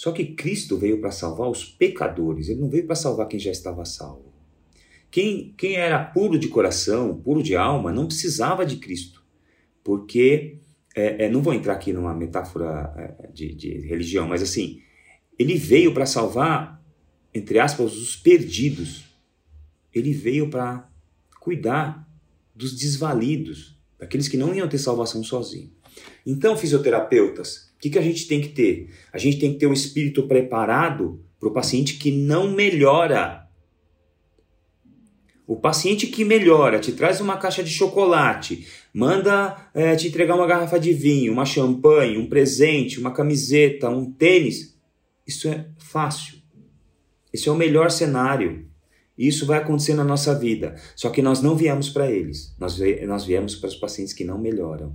Só 0.00 0.12
que 0.12 0.24
Cristo 0.24 0.78
veio 0.78 0.98
para 0.98 1.10
salvar 1.10 1.50
os 1.50 1.62
pecadores, 1.62 2.48
ele 2.48 2.62
não 2.62 2.70
veio 2.70 2.86
para 2.86 2.96
salvar 2.96 3.28
quem 3.28 3.38
já 3.38 3.50
estava 3.50 3.84
salvo. 3.84 4.32
Quem, 5.10 5.52
quem 5.58 5.74
era 5.74 6.02
puro 6.02 6.38
de 6.38 6.48
coração, 6.48 7.20
puro 7.20 7.42
de 7.42 7.54
alma, 7.54 7.92
não 7.92 8.06
precisava 8.06 8.64
de 8.64 8.76
Cristo, 8.78 9.22
porque, 9.84 10.56
é, 10.96 11.26
é, 11.26 11.28
não 11.28 11.42
vou 11.42 11.52
entrar 11.52 11.74
aqui 11.74 11.92
numa 11.92 12.14
metáfora 12.14 12.94
é, 12.96 13.26
de, 13.26 13.54
de 13.54 13.80
religião, 13.80 14.26
mas 14.26 14.40
assim, 14.40 14.80
ele 15.38 15.56
veio 15.56 15.92
para 15.92 16.06
salvar, 16.06 16.82
entre 17.34 17.58
aspas, 17.58 17.94
os 17.94 18.16
perdidos. 18.16 19.04
Ele 19.92 20.14
veio 20.14 20.48
para 20.48 20.88
cuidar 21.40 22.08
dos 22.54 22.74
desvalidos, 22.74 23.78
daqueles 23.98 24.28
que 24.28 24.38
não 24.38 24.54
iam 24.54 24.66
ter 24.66 24.78
salvação 24.78 25.22
sozinhos. 25.22 25.72
Então, 26.24 26.56
fisioterapeutas, 26.56 27.69
o 27.80 27.82
que, 27.82 27.88
que 27.88 27.98
a 27.98 28.02
gente 28.02 28.28
tem 28.28 28.42
que 28.42 28.48
ter? 28.48 28.90
A 29.10 29.16
gente 29.16 29.38
tem 29.38 29.54
que 29.54 29.58
ter 29.58 29.66
o 29.66 29.72
espírito 29.72 30.28
preparado 30.28 31.24
para 31.38 31.48
o 31.48 31.52
paciente 31.52 31.94
que 31.94 32.12
não 32.12 32.52
melhora. 32.52 33.48
O 35.46 35.56
paciente 35.56 36.06
que 36.06 36.22
melhora, 36.22 36.78
te 36.78 36.92
traz 36.92 37.22
uma 37.22 37.38
caixa 37.38 37.64
de 37.64 37.70
chocolate, 37.70 38.66
manda 38.92 39.70
é, 39.72 39.96
te 39.96 40.08
entregar 40.08 40.34
uma 40.34 40.46
garrafa 40.46 40.78
de 40.78 40.92
vinho, 40.92 41.32
uma 41.32 41.46
champanhe, 41.46 42.18
um 42.18 42.28
presente, 42.28 43.00
uma 43.00 43.14
camiseta, 43.14 43.88
um 43.88 44.12
tênis. 44.12 44.78
Isso 45.26 45.48
é 45.48 45.70
fácil. 45.78 46.36
Esse 47.32 47.48
é 47.48 47.52
o 47.52 47.56
melhor 47.56 47.90
cenário. 47.90 48.68
Isso 49.16 49.46
vai 49.46 49.58
acontecer 49.58 49.94
na 49.94 50.04
nossa 50.04 50.38
vida. 50.38 50.76
Só 50.94 51.08
que 51.08 51.22
nós 51.22 51.40
não 51.40 51.56
viemos 51.56 51.88
para 51.88 52.10
eles. 52.10 52.54
Nós, 52.58 52.78
nós 53.06 53.24
viemos 53.24 53.54
para 53.54 53.68
os 53.68 53.76
pacientes 53.76 54.12
que 54.12 54.22
não 54.22 54.38
melhoram. 54.38 54.94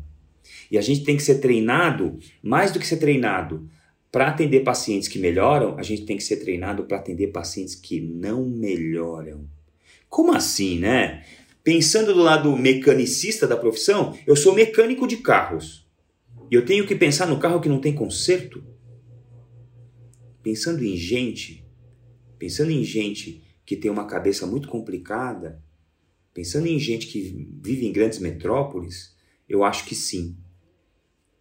E 0.71 0.77
a 0.77 0.81
gente 0.81 1.03
tem 1.03 1.17
que 1.17 1.23
ser 1.23 1.35
treinado, 1.35 2.17
mais 2.41 2.71
do 2.71 2.79
que 2.79 2.87
ser 2.87 2.97
treinado 2.97 3.69
para 4.11 4.29
atender 4.29 4.61
pacientes 4.61 5.09
que 5.09 5.19
melhoram, 5.19 5.77
a 5.77 5.83
gente 5.83 6.05
tem 6.05 6.15
que 6.15 6.23
ser 6.23 6.37
treinado 6.37 6.85
para 6.85 6.97
atender 6.97 7.27
pacientes 7.27 7.75
que 7.75 7.99
não 7.99 8.45
melhoram. 8.45 9.45
Como 10.07 10.33
assim, 10.33 10.79
né? 10.79 11.25
Pensando 11.61 12.13
do 12.13 12.21
lado 12.21 12.55
mecanicista 12.55 13.45
da 13.45 13.57
profissão, 13.57 14.17
eu 14.25 14.35
sou 14.35 14.55
mecânico 14.55 15.05
de 15.05 15.17
carros. 15.17 15.85
E 16.49 16.55
eu 16.55 16.63
tenho 16.63 16.87
que 16.87 16.95
pensar 16.95 17.25
no 17.25 17.39
carro 17.39 17.59
que 17.59 17.67
não 17.67 17.81
tem 17.81 17.93
conserto. 17.93 18.63
Pensando 20.41 20.83
em 20.83 20.95
gente, 20.95 21.65
pensando 22.39 22.71
em 22.71 22.83
gente 22.83 23.43
que 23.65 23.75
tem 23.75 23.91
uma 23.91 24.05
cabeça 24.05 24.45
muito 24.45 24.69
complicada, 24.69 25.61
pensando 26.33 26.67
em 26.67 26.79
gente 26.79 27.07
que 27.07 27.49
vive 27.61 27.85
em 27.85 27.91
grandes 27.91 28.19
metrópoles, 28.19 29.15
eu 29.49 29.63
acho 29.63 29.85
que 29.85 29.95
sim. 29.95 30.37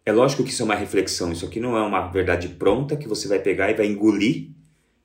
É 0.05 0.11
lógico 0.11 0.43
que 0.43 0.51
isso 0.51 0.61
é 0.61 0.65
uma 0.65 0.75
reflexão, 0.75 1.31
isso 1.31 1.45
aqui 1.45 1.59
não 1.59 1.75
é 1.75 1.81
uma 1.81 2.07
verdade 2.09 2.47
pronta 2.49 2.95
que 2.95 3.07
você 3.07 3.27
vai 3.27 3.39
pegar 3.39 3.71
e 3.71 3.73
vai 3.73 3.87
engolir 3.87 4.51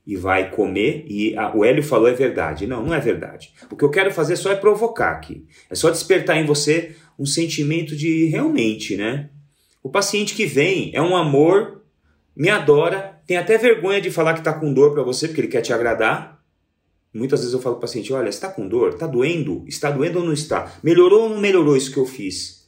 e 0.06 0.16
vai 0.16 0.50
comer 0.50 1.04
e 1.08 1.36
a, 1.36 1.56
o 1.56 1.64
Hélio 1.64 1.82
falou 1.82 2.08
é 2.08 2.12
verdade. 2.12 2.66
Não, 2.66 2.84
não 2.84 2.92
é 2.92 3.00
verdade. 3.00 3.52
O 3.70 3.76
que 3.76 3.84
eu 3.84 3.90
quero 3.90 4.12
fazer 4.12 4.36
só 4.36 4.52
é 4.52 4.56
provocar 4.56 5.12
aqui. 5.12 5.46
É 5.70 5.74
só 5.74 5.90
despertar 5.90 6.36
em 6.36 6.44
você 6.44 6.94
um 7.18 7.24
sentimento 7.24 7.96
de 7.96 8.26
realmente, 8.26 8.96
né? 8.96 9.30
O 9.82 9.88
paciente 9.88 10.34
que 10.34 10.44
vem 10.44 10.90
é 10.94 11.00
um 11.00 11.16
amor, 11.16 11.82
me 12.36 12.50
adora, 12.50 13.18
tem 13.26 13.36
até 13.36 13.56
vergonha 13.56 14.00
de 14.00 14.10
falar 14.10 14.34
que 14.34 14.40
está 14.40 14.52
com 14.52 14.72
dor 14.72 14.92
para 14.92 15.02
você 15.02 15.28
porque 15.28 15.40
ele 15.40 15.48
quer 15.48 15.62
te 15.62 15.72
agradar. 15.72 16.42
Muitas 17.12 17.40
vezes 17.40 17.54
eu 17.54 17.60
falo 17.60 17.76
para 17.76 17.78
o 17.78 17.82
paciente: 17.82 18.12
olha, 18.12 18.28
está 18.28 18.48
com 18.48 18.68
dor? 18.68 18.90
Está 18.90 19.06
doendo? 19.06 19.64
Está 19.66 19.90
doendo 19.90 20.18
ou 20.18 20.24
não 20.24 20.32
está? 20.32 20.72
Melhorou 20.82 21.22
ou 21.22 21.28
não 21.30 21.40
melhorou 21.40 21.76
isso 21.76 21.92
que 21.92 21.98
eu 21.98 22.06
fiz? 22.06 22.59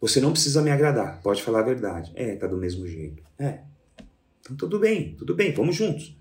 Você 0.00 0.20
não 0.20 0.32
precisa 0.32 0.62
me 0.62 0.70
agradar, 0.70 1.20
pode 1.22 1.42
falar 1.42 1.60
a 1.60 1.64
verdade. 1.64 2.12
É, 2.14 2.36
tá 2.36 2.46
do 2.46 2.56
mesmo 2.56 2.86
jeito. 2.86 3.22
É. 3.38 3.60
Então 4.40 4.56
tudo 4.56 4.78
bem, 4.78 5.14
tudo 5.18 5.34
bem, 5.34 5.52
vamos 5.52 5.76
juntos. 5.76 6.16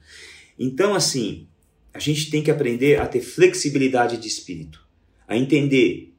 Então, 0.58 0.96
assim, 0.96 1.48
a 1.94 2.00
gente 2.00 2.32
tem 2.32 2.44
que 2.44 2.52
aprender 2.52 3.00
a 3.00 3.08
ter 3.08 3.22
flexibilidade 3.22 4.18
de 4.18 4.28
espírito, 4.28 4.86
a 5.28 5.38
entender 5.38 6.14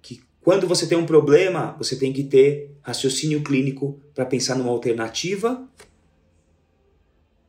que 0.00 0.20
quando 0.40 0.66
você 0.66 0.86
tem 0.86 0.96
um 0.96 1.06
problema, 1.06 1.76
você 1.78 1.96
tem 1.96 2.12
que 2.12 2.24
ter 2.24 2.74
raciocínio 2.80 3.42
clínico 3.42 4.00
para 4.14 4.24
pensar 4.24 4.56
numa 4.56 4.70
alternativa 4.70 5.68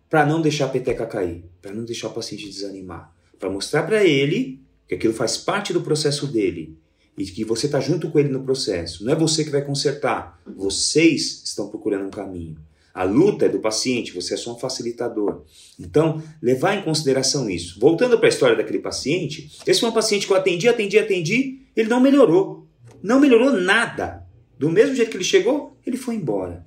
para 0.09 0.25
não 0.25 0.41
deixar 0.41 0.65
a 0.65 0.69
peteca 0.69 1.05
cair, 1.05 1.43
para 1.61 1.73
não 1.73 1.83
deixar 1.83 2.07
o 2.07 2.13
paciente 2.13 2.49
desanimar, 2.49 3.13
para 3.37 3.49
mostrar 3.49 3.83
para 3.83 4.03
ele 4.03 4.61
que 4.87 4.95
aquilo 4.95 5.13
faz 5.13 5.37
parte 5.37 5.73
do 5.73 5.81
processo 5.81 6.27
dele 6.27 6.77
e 7.17 7.25
que 7.25 7.43
você 7.43 7.65
está 7.65 7.79
junto 7.79 8.11
com 8.11 8.19
ele 8.19 8.29
no 8.29 8.43
processo. 8.43 9.03
Não 9.03 9.11
é 9.11 9.15
você 9.15 9.43
que 9.43 9.49
vai 9.49 9.63
consertar, 9.63 10.39
vocês 10.45 11.41
estão 11.43 11.67
procurando 11.67 12.05
um 12.05 12.11
caminho. 12.11 12.57
A 12.93 13.03
luta 13.03 13.45
é 13.45 13.49
do 13.49 13.59
paciente, 13.59 14.13
você 14.13 14.33
é 14.33 14.37
só 14.37 14.55
um 14.55 14.57
facilitador. 14.57 15.43
Então, 15.79 16.21
levar 16.41 16.75
em 16.75 16.83
consideração 16.83 17.49
isso. 17.49 17.79
Voltando 17.79 18.17
para 18.17 18.27
a 18.27 18.29
história 18.29 18.55
daquele 18.55 18.79
paciente, 18.79 19.51
esse 19.67 19.79
foi 19.79 19.89
um 19.89 19.93
paciente 19.93 20.25
que 20.25 20.33
eu 20.33 20.37
atendi, 20.37 20.67
atendi, 20.67 20.97
atendi, 20.97 21.59
ele 21.75 21.89
não 21.89 21.99
melhorou. 21.99 22.67
Não 23.03 23.19
melhorou 23.19 23.51
nada. 23.51 24.25
Do 24.57 24.69
mesmo 24.69 24.95
jeito 24.95 25.11
que 25.11 25.17
ele 25.17 25.23
chegou, 25.23 25.77
ele 25.85 25.95
foi 25.95 26.15
embora. 26.15 26.65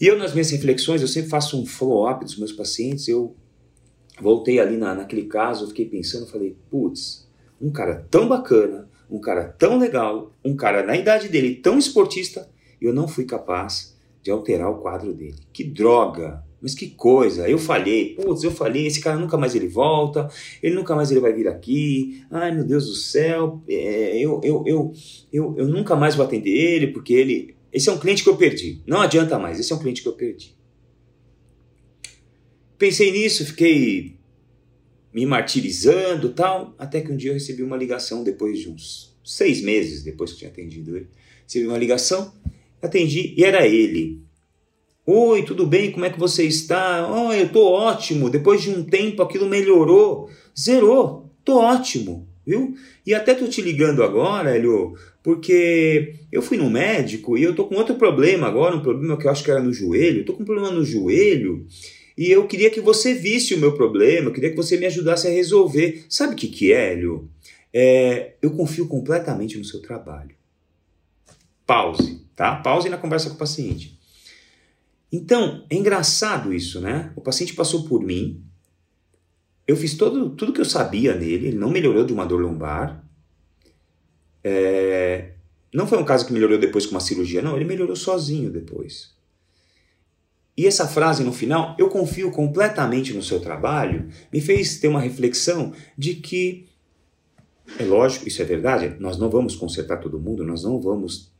E 0.00 0.06
eu, 0.06 0.18
nas 0.18 0.32
minhas 0.32 0.50
reflexões, 0.50 1.02
eu 1.02 1.08
sempre 1.08 1.28
faço 1.28 1.60
um 1.60 1.66
follow-up 1.66 2.24
dos 2.24 2.38
meus 2.38 2.52
pacientes. 2.52 3.06
Eu 3.06 3.36
voltei 4.20 4.58
ali 4.58 4.78
na, 4.78 4.94
naquele 4.94 5.24
caso, 5.24 5.64
eu 5.64 5.68
fiquei 5.68 5.86
pensando, 5.86 6.26
falei, 6.26 6.56
putz, 6.70 7.23
um 7.64 7.70
cara 7.70 8.06
tão 8.10 8.28
bacana, 8.28 8.90
um 9.10 9.18
cara 9.18 9.44
tão 9.44 9.78
legal, 9.78 10.34
um 10.44 10.54
cara 10.54 10.82
na 10.82 10.94
idade 10.94 11.30
dele 11.30 11.54
tão 11.54 11.78
esportista, 11.78 12.46
eu 12.78 12.92
não 12.92 13.08
fui 13.08 13.24
capaz 13.24 13.98
de 14.22 14.30
alterar 14.30 14.70
o 14.70 14.82
quadro 14.82 15.14
dele. 15.14 15.38
Que 15.50 15.64
droga! 15.64 16.44
Mas 16.60 16.74
que 16.74 16.90
coisa! 16.90 17.48
Eu 17.48 17.58
falhei, 17.58 18.14
putz, 18.16 18.42
eu 18.42 18.50
falhei, 18.50 18.86
esse 18.86 19.00
cara 19.00 19.18
nunca 19.18 19.38
mais 19.38 19.54
ele 19.54 19.66
volta, 19.66 20.28
ele 20.62 20.74
nunca 20.74 20.94
mais 20.94 21.10
ele 21.10 21.20
vai 21.20 21.32
vir 21.32 21.48
aqui, 21.48 22.22
ai 22.30 22.54
meu 22.54 22.64
Deus 22.64 22.86
do 22.86 22.94
céu, 22.94 23.62
é, 23.66 24.18
eu, 24.18 24.42
eu, 24.44 24.62
eu, 24.66 24.92
eu, 25.32 25.54
eu 25.56 25.66
nunca 25.66 25.96
mais 25.96 26.14
vou 26.14 26.26
atender 26.26 26.50
ele, 26.50 26.88
porque 26.88 27.14
ele, 27.14 27.56
esse 27.72 27.88
é 27.88 27.92
um 27.92 27.98
cliente 27.98 28.22
que 28.22 28.28
eu 28.28 28.36
perdi. 28.36 28.82
Não 28.86 29.00
adianta 29.00 29.38
mais, 29.38 29.58
esse 29.58 29.72
é 29.72 29.76
um 29.76 29.78
cliente 29.78 30.02
que 30.02 30.08
eu 30.08 30.14
perdi. 30.14 30.54
Pensei 32.76 33.10
nisso, 33.10 33.46
fiquei 33.46 34.18
me 35.14 35.24
martirizando 35.24 36.30
tal, 36.30 36.74
até 36.76 37.00
que 37.00 37.12
um 37.12 37.16
dia 37.16 37.30
eu 37.30 37.34
recebi 37.34 37.62
uma 37.62 37.76
ligação 37.76 38.24
depois 38.24 38.58
de 38.58 38.68
uns 38.68 39.14
seis 39.24 39.62
meses 39.62 40.02
depois 40.02 40.32
que 40.32 40.38
tinha 40.38 40.50
atendido 40.50 40.96
ele. 40.96 41.06
Recebi 41.46 41.68
uma 41.68 41.78
ligação, 41.78 42.34
atendi 42.82 43.32
e 43.36 43.44
era 43.44 43.64
ele. 43.64 44.20
Oi, 45.06 45.44
tudo 45.44 45.66
bem? 45.66 45.92
Como 45.92 46.04
é 46.04 46.10
que 46.10 46.18
você 46.18 46.44
está? 46.44 47.08
Oh, 47.08 47.32
eu 47.32 47.48
tô 47.48 47.62
ótimo. 47.64 48.28
Depois 48.28 48.62
de 48.62 48.70
um 48.70 48.82
tempo 48.82 49.22
aquilo 49.22 49.46
melhorou. 49.46 50.30
Zerou. 50.58 51.30
Tô 51.44 51.58
ótimo, 51.58 52.26
viu? 52.44 52.74
E 53.06 53.14
até 53.14 53.34
tô 53.34 53.46
te 53.46 53.60
ligando 53.60 54.02
agora, 54.02 54.56
Helio, 54.56 54.94
porque 55.22 56.14
eu 56.32 56.40
fui 56.40 56.56
no 56.56 56.70
médico 56.70 57.36
e 57.36 57.42
eu 57.42 57.54
tô 57.54 57.66
com 57.66 57.76
outro 57.76 57.96
problema 57.96 58.46
agora, 58.46 58.76
um 58.76 58.82
problema 58.82 59.16
que 59.18 59.26
eu 59.26 59.30
acho 59.30 59.44
que 59.44 59.50
era 59.50 59.62
no 59.62 59.74
joelho. 59.74 60.24
Tô 60.24 60.32
com 60.32 60.42
um 60.42 60.46
problema 60.46 60.70
no 60.70 60.82
joelho 60.82 61.66
e 62.16 62.30
eu 62.30 62.46
queria 62.46 62.70
que 62.70 62.80
você 62.80 63.14
visse 63.14 63.54
o 63.54 63.58
meu 63.58 63.74
problema, 63.74 64.28
eu 64.28 64.32
queria 64.32 64.50
que 64.50 64.56
você 64.56 64.76
me 64.76 64.86
ajudasse 64.86 65.26
a 65.26 65.30
resolver. 65.30 66.06
Sabe 66.08 66.34
o 66.34 66.36
que, 66.36 66.48
que 66.48 66.72
é, 66.72 66.92
Hélio? 66.92 67.28
É, 67.72 68.34
eu 68.40 68.52
confio 68.52 68.86
completamente 68.86 69.58
no 69.58 69.64
seu 69.64 69.82
trabalho. 69.82 70.34
Pause, 71.66 72.20
tá? 72.36 72.56
Pause 72.56 72.88
na 72.88 72.98
conversa 72.98 73.28
com 73.30 73.34
o 73.34 73.38
paciente. 73.38 73.98
Então, 75.10 75.64
é 75.70 75.74
engraçado 75.74 76.52
isso, 76.52 76.80
né? 76.80 77.12
O 77.16 77.20
paciente 77.20 77.54
passou 77.54 77.84
por 77.84 78.02
mim, 78.02 78.44
eu 79.66 79.76
fiz 79.76 79.94
todo, 79.94 80.30
tudo 80.30 80.52
que 80.52 80.60
eu 80.60 80.64
sabia 80.64 81.14
nele, 81.14 81.48
ele 81.48 81.56
não 81.56 81.70
melhorou 81.70 82.04
de 82.04 82.12
uma 82.12 82.26
dor 82.26 82.40
lombar, 82.40 83.02
é, 84.42 85.32
não 85.72 85.86
foi 85.86 85.98
um 85.98 86.04
caso 86.04 86.26
que 86.26 86.32
melhorou 86.32 86.58
depois 86.58 86.84
com 86.84 86.92
uma 86.92 87.00
cirurgia, 87.00 87.40
não, 87.40 87.56
ele 87.56 87.64
melhorou 87.64 87.96
sozinho 87.96 88.50
depois. 88.50 89.13
E 90.56 90.66
essa 90.66 90.86
frase 90.86 91.24
no 91.24 91.32
final, 91.32 91.74
eu 91.78 91.88
confio 91.88 92.30
completamente 92.30 93.12
no 93.12 93.22
seu 93.22 93.40
trabalho, 93.40 94.08
me 94.32 94.40
fez 94.40 94.78
ter 94.78 94.86
uma 94.86 95.00
reflexão 95.00 95.72
de 95.98 96.14
que, 96.14 96.66
é 97.78 97.84
lógico, 97.84 98.28
isso 98.28 98.40
é 98.40 98.44
verdade, 98.44 98.96
nós 99.00 99.18
não 99.18 99.28
vamos 99.28 99.56
consertar 99.56 99.98
todo 99.98 100.20
mundo, 100.20 100.44
nós 100.44 100.62
não 100.62 100.80
vamos 100.80 101.32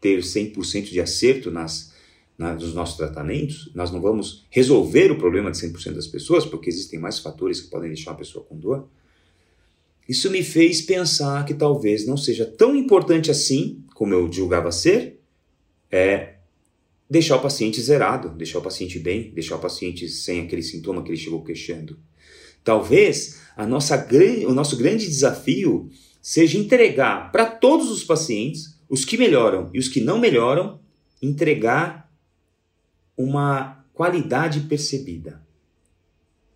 ter 0.00 0.20
100% 0.20 0.84
de 0.84 1.00
acerto 1.00 1.50
nas, 1.50 1.92
na, 2.38 2.54
nos 2.54 2.72
nossos 2.72 2.96
tratamentos, 2.96 3.70
nós 3.74 3.90
não 3.90 4.00
vamos 4.00 4.46
resolver 4.48 5.12
o 5.12 5.18
problema 5.18 5.50
de 5.50 5.58
100% 5.58 5.92
das 5.92 6.06
pessoas, 6.06 6.46
porque 6.46 6.70
existem 6.70 6.98
mais 6.98 7.18
fatores 7.18 7.60
que 7.60 7.68
podem 7.68 7.90
deixar 7.90 8.12
uma 8.12 8.16
pessoa 8.16 8.42
com 8.44 8.56
dor. 8.56 8.88
isso 10.08 10.30
me 10.30 10.42
fez 10.42 10.80
pensar 10.80 11.44
que 11.44 11.52
talvez 11.52 12.06
não 12.06 12.16
seja 12.16 12.46
tão 12.46 12.74
importante 12.74 13.30
assim, 13.30 13.84
como 13.94 14.14
eu 14.14 14.32
julgava 14.32 14.72
ser, 14.72 15.20
é 15.90 16.36
deixar 17.12 17.36
o 17.36 17.42
paciente 17.42 17.78
zerado, 17.78 18.30
deixar 18.30 18.58
o 18.58 18.62
paciente 18.62 18.98
bem, 18.98 19.30
deixar 19.34 19.56
o 19.56 19.58
paciente 19.58 20.08
sem 20.08 20.40
aquele 20.40 20.62
sintoma 20.62 21.02
que 21.02 21.10
ele 21.10 21.18
chegou 21.18 21.44
queixando. 21.44 21.98
Talvez 22.64 23.42
a 23.54 23.66
nossa, 23.66 24.08
o 24.48 24.54
nosso 24.54 24.78
grande 24.78 25.04
desafio 25.04 25.90
seja 26.22 26.56
entregar 26.56 27.30
para 27.30 27.44
todos 27.44 27.90
os 27.90 28.02
pacientes, 28.02 28.80
os 28.88 29.04
que 29.04 29.18
melhoram 29.18 29.68
e 29.74 29.78
os 29.78 29.88
que 29.88 30.00
não 30.00 30.18
melhoram, 30.18 30.80
entregar 31.20 32.10
uma 33.14 33.84
qualidade 33.92 34.60
percebida. 34.60 35.46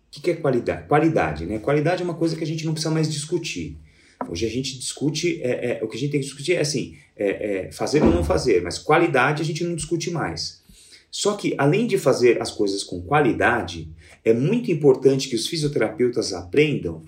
O 0.07 0.19
que 0.19 0.31
é 0.31 0.35
qualidade? 0.35 0.87
Qualidade, 0.87 1.45
né? 1.45 1.59
Qualidade 1.59 2.01
é 2.01 2.03
uma 2.03 2.15
coisa 2.15 2.35
que 2.35 2.43
a 2.43 2.47
gente 2.47 2.65
não 2.65 2.73
precisa 2.73 2.91
mais 2.91 3.11
discutir. 3.11 3.77
Hoje 4.27 4.45
a 4.45 4.49
gente 4.49 4.77
discute, 4.77 5.41
é, 5.41 5.79
é, 5.79 5.83
o 5.83 5.87
que 5.87 5.95
a 5.95 5.99
gente 5.99 6.11
tem 6.11 6.19
que 6.19 6.25
discutir 6.25 6.53
é 6.53 6.61
assim, 6.61 6.97
é, 7.15 7.67
é, 7.67 7.71
fazer 7.71 8.03
ou 8.03 8.09
não 8.09 8.23
fazer, 8.23 8.61
mas 8.61 8.77
qualidade 8.77 9.41
a 9.41 9.45
gente 9.45 9.63
não 9.63 9.75
discute 9.75 10.09
mais. 10.09 10.63
Só 11.09 11.35
que, 11.35 11.55
além 11.57 11.87
de 11.87 11.97
fazer 11.97 12.41
as 12.41 12.51
coisas 12.51 12.83
com 12.83 13.01
qualidade, 13.01 13.89
é 14.25 14.33
muito 14.33 14.71
importante 14.71 15.29
que 15.29 15.35
os 15.35 15.47
fisioterapeutas 15.47 16.33
aprendam 16.33 17.05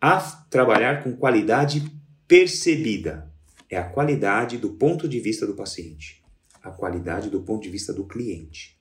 a 0.00 0.20
trabalhar 0.50 1.02
com 1.02 1.16
qualidade 1.16 1.82
percebida. 2.28 3.30
É 3.70 3.78
a 3.78 3.84
qualidade 3.84 4.58
do 4.58 4.70
ponto 4.70 5.08
de 5.08 5.18
vista 5.18 5.46
do 5.46 5.54
paciente, 5.54 6.22
a 6.62 6.70
qualidade 6.70 7.30
do 7.30 7.40
ponto 7.40 7.62
de 7.62 7.70
vista 7.70 7.92
do 7.92 8.04
cliente. 8.04 8.76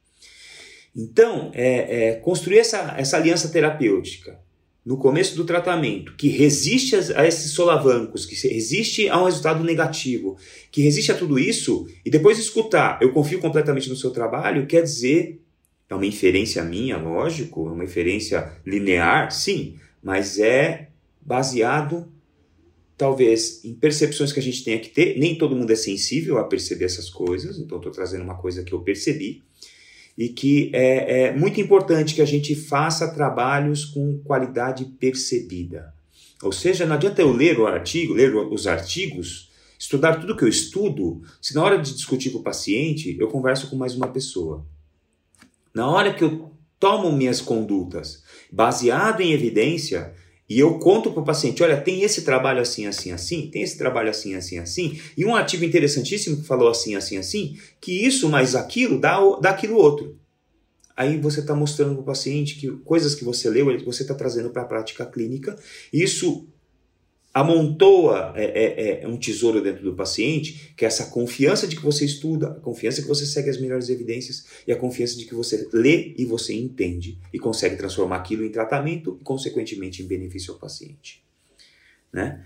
Então, 0.93 1.51
é, 1.53 2.09
é 2.09 2.15
construir 2.15 2.59
essa, 2.59 2.95
essa 2.97 3.15
aliança 3.15 3.47
terapêutica 3.47 4.37
no 4.85 4.97
começo 4.97 5.35
do 5.35 5.45
tratamento, 5.45 6.15
que 6.15 6.27
resiste 6.27 6.95
a, 7.15 7.27
esses 7.27 7.51
solavancos, 7.51 8.25
que 8.25 8.35
resiste 8.47 9.07
a 9.07 9.21
um 9.21 9.25
resultado 9.25 9.63
negativo, 9.63 10.37
que 10.71 10.81
resiste 10.81 11.11
a 11.11 11.17
tudo 11.17 11.37
isso, 11.37 11.87
e 12.03 12.09
depois 12.09 12.39
escutar, 12.39 12.97
eu 13.01 13.13
confio 13.13 13.39
completamente 13.39 13.89
no 13.89 13.95
seu 13.95 14.09
trabalho, 14.09 14.65
quer 14.65 14.81
dizer, 14.81 15.39
é 15.87 15.93
uma 15.93 16.05
inferência 16.05 16.63
minha, 16.63 16.97
lógico, 16.97 17.67
é 17.67 17.71
uma 17.71 17.83
inferência 17.83 18.51
linear, 18.65 19.31
sim, 19.31 19.75
mas 20.01 20.39
é 20.39 20.89
baseado 21.21 22.11
talvez 22.97 23.63
em 23.65 23.73
percepções 23.73 24.31
que 24.31 24.39
a 24.39 24.43
gente 24.43 24.63
tenha 24.63 24.79
que 24.79 24.89
ter. 24.89 25.17
Nem 25.17 25.35
todo 25.35 25.55
mundo 25.55 25.71
é 25.71 25.75
sensível 25.75 26.37
a 26.37 26.43
perceber 26.43 26.85
essas 26.85 27.09
coisas, 27.09 27.59
então 27.59 27.77
estou 27.77 27.91
trazendo 27.91 28.23
uma 28.23 28.37
coisa 28.37 28.63
que 28.63 28.73
eu 28.73 28.81
percebi 28.81 29.43
e 30.21 30.29
que 30.29 30.69
é, 30.71 31.23
é 31.23 31.35
muito 31.35 31.59
importante 31.59 32.13
que 32.13 32.21
a 32.21 32.25
gente 32.25 32.53
faça 32.53 33.11
trabalhos 33.11 33.85
com 33.85 34.19
qualidade 34.19 34.85
percebida. 34.85 35.95
Ou 36.43 36.51
seja, 36.51 36.85
não 36.85 36.93
adianta 36.95 37.23
eu 37.23 37.33
ler 37.33 37.59
o 37.59 37.65
artigo, 37.65 38.13
ler 38.13 38.35
os 38.35 38.67
artigos, 38.67 39.49
estudar 39.79 40.21
tudo 40.21 40.37
que 40.37 40.43
eu 40.43 40.47
estudo, 40.47 41.23
se 41.41 41.55
na 41.55 41.63
hora 41.63 41.79
de 41.79 41.91
discutir 41.91 42.29
com 42.29 42.37
o 42.37 42.43
paciente 42.43 43.17
eu 43.19 43.29
converso 43.29 43.67
com 43.67 43.75
mais 43.75 43.95
uma 43.95 44.09
pessoa. 44.09 44.63
Na 45.73 45.89
hora 45.89 46.13
que 46.13 46.23
eu 46.23 46.51
tomo 46.79 47.11
minhas 47.11 47.41
condutas 47.41 48.23
baseado 48.51 49.21
em 49.21 49.31
evidência, 49.31 50.13
e 50.51 50.59
eu 50.59 50.77
conto 50.79 51.13
para 51.13 51.21
o 51.21 51.25
paciente: 51.25 51.63
olha, 51.63 51.79
tem 51.79 52.03
esse 52.03 52.23
trabalho 52.23 52.59
assim, 52.59 52.85
assim, 52.85 53.09
assim, 53.13 53.49
tem 53.49 53.61
esse 53.61 53.77
trabalho 53.77 54.09
assim, 54.09 54.35
assim, 54.35 54.57
assim, 54.57 54.99
e 55.15 55.23
um 55.23 55.33
artigo 55.33 55.63
interessantíssimo 55.63 56.41
que 56.41 56.43
falou 56.43 56.67
assim, 56.67 56.93
assim, 56.93 57.15
assim, 57.15 57.57
que 57.79 58.05
isso 58.05 58.27
mais 58.27 58.53
aquilo 58.53 58.99
dá, 58.99 59.17
dá 59.39 59.51
aquilo 59.51 59.77
outro. 59.77 60.19
Aí 60.93 61.17
você 61.17 61.39
está 61.39 61.55
mostrando 61.55 61.93
para 61.93 62.01
o 62.01 62.05
paciente 62.05 62.55
que 62.55 62.69
coisas 62.83 63.15
que 63.15 63.23
você 63.23 63.49
leu, 63.49 63.65
você 63.85 64.01
está 64.01 64.13
trazendo 64.13 64.49
para 64.49 64.63
a 64.63 64.65
prática 64.65 65.05
clínica. 65.05 65.57
Isso 65.91 66.45
amontoa 67.33 68.33
é, 68.35 68.43
é, 68.43 69.03
é, 69.03 69.07
um 69.07 69.17
tesouro 69.17 69.61
dentro 69.61 69.83
do 69.83 69.93
paciente, 69.93 70.73
que 70.75 70.83
é 70.83 70.87
essa 70.87 71.05
confiança 71.05 71.65
de 71.65 71.75
que 71.75 71.81
você 71.81 72.03
estuda, 72.03 72.47
a 72.47 72.59
confiança 72.59 73.01
que 73.01 73.07
você 73.07 73.25
segue 73.25 73.49
as 73.49 73.59
melhores 73.59 73.89
evidências 73.89 74.45
e 74.67 74.71
a 74.71 74.75
confiança 74.75 75.17
de 75.17 75.25
que 75.25 75.33
você 75.33 75.67
lê 75.71 76.13
e 76.17 76.25
você 76.25 76.53
entende 76.53 77.17
e 77.33 77.39
consegue 77.39 77.77
transformar 77.77 78.17
aquilo 78.17 78.43
em 78.43 78.49
tratamento 78.49 79.17
e, 79.19 79.23
consequentemente, 79.23 80.03
em 80.03 80.07
benefício 80.07 80.53
ao 80.53 80.59
paciente. 80.59 81.23
Né? 82.11 82.43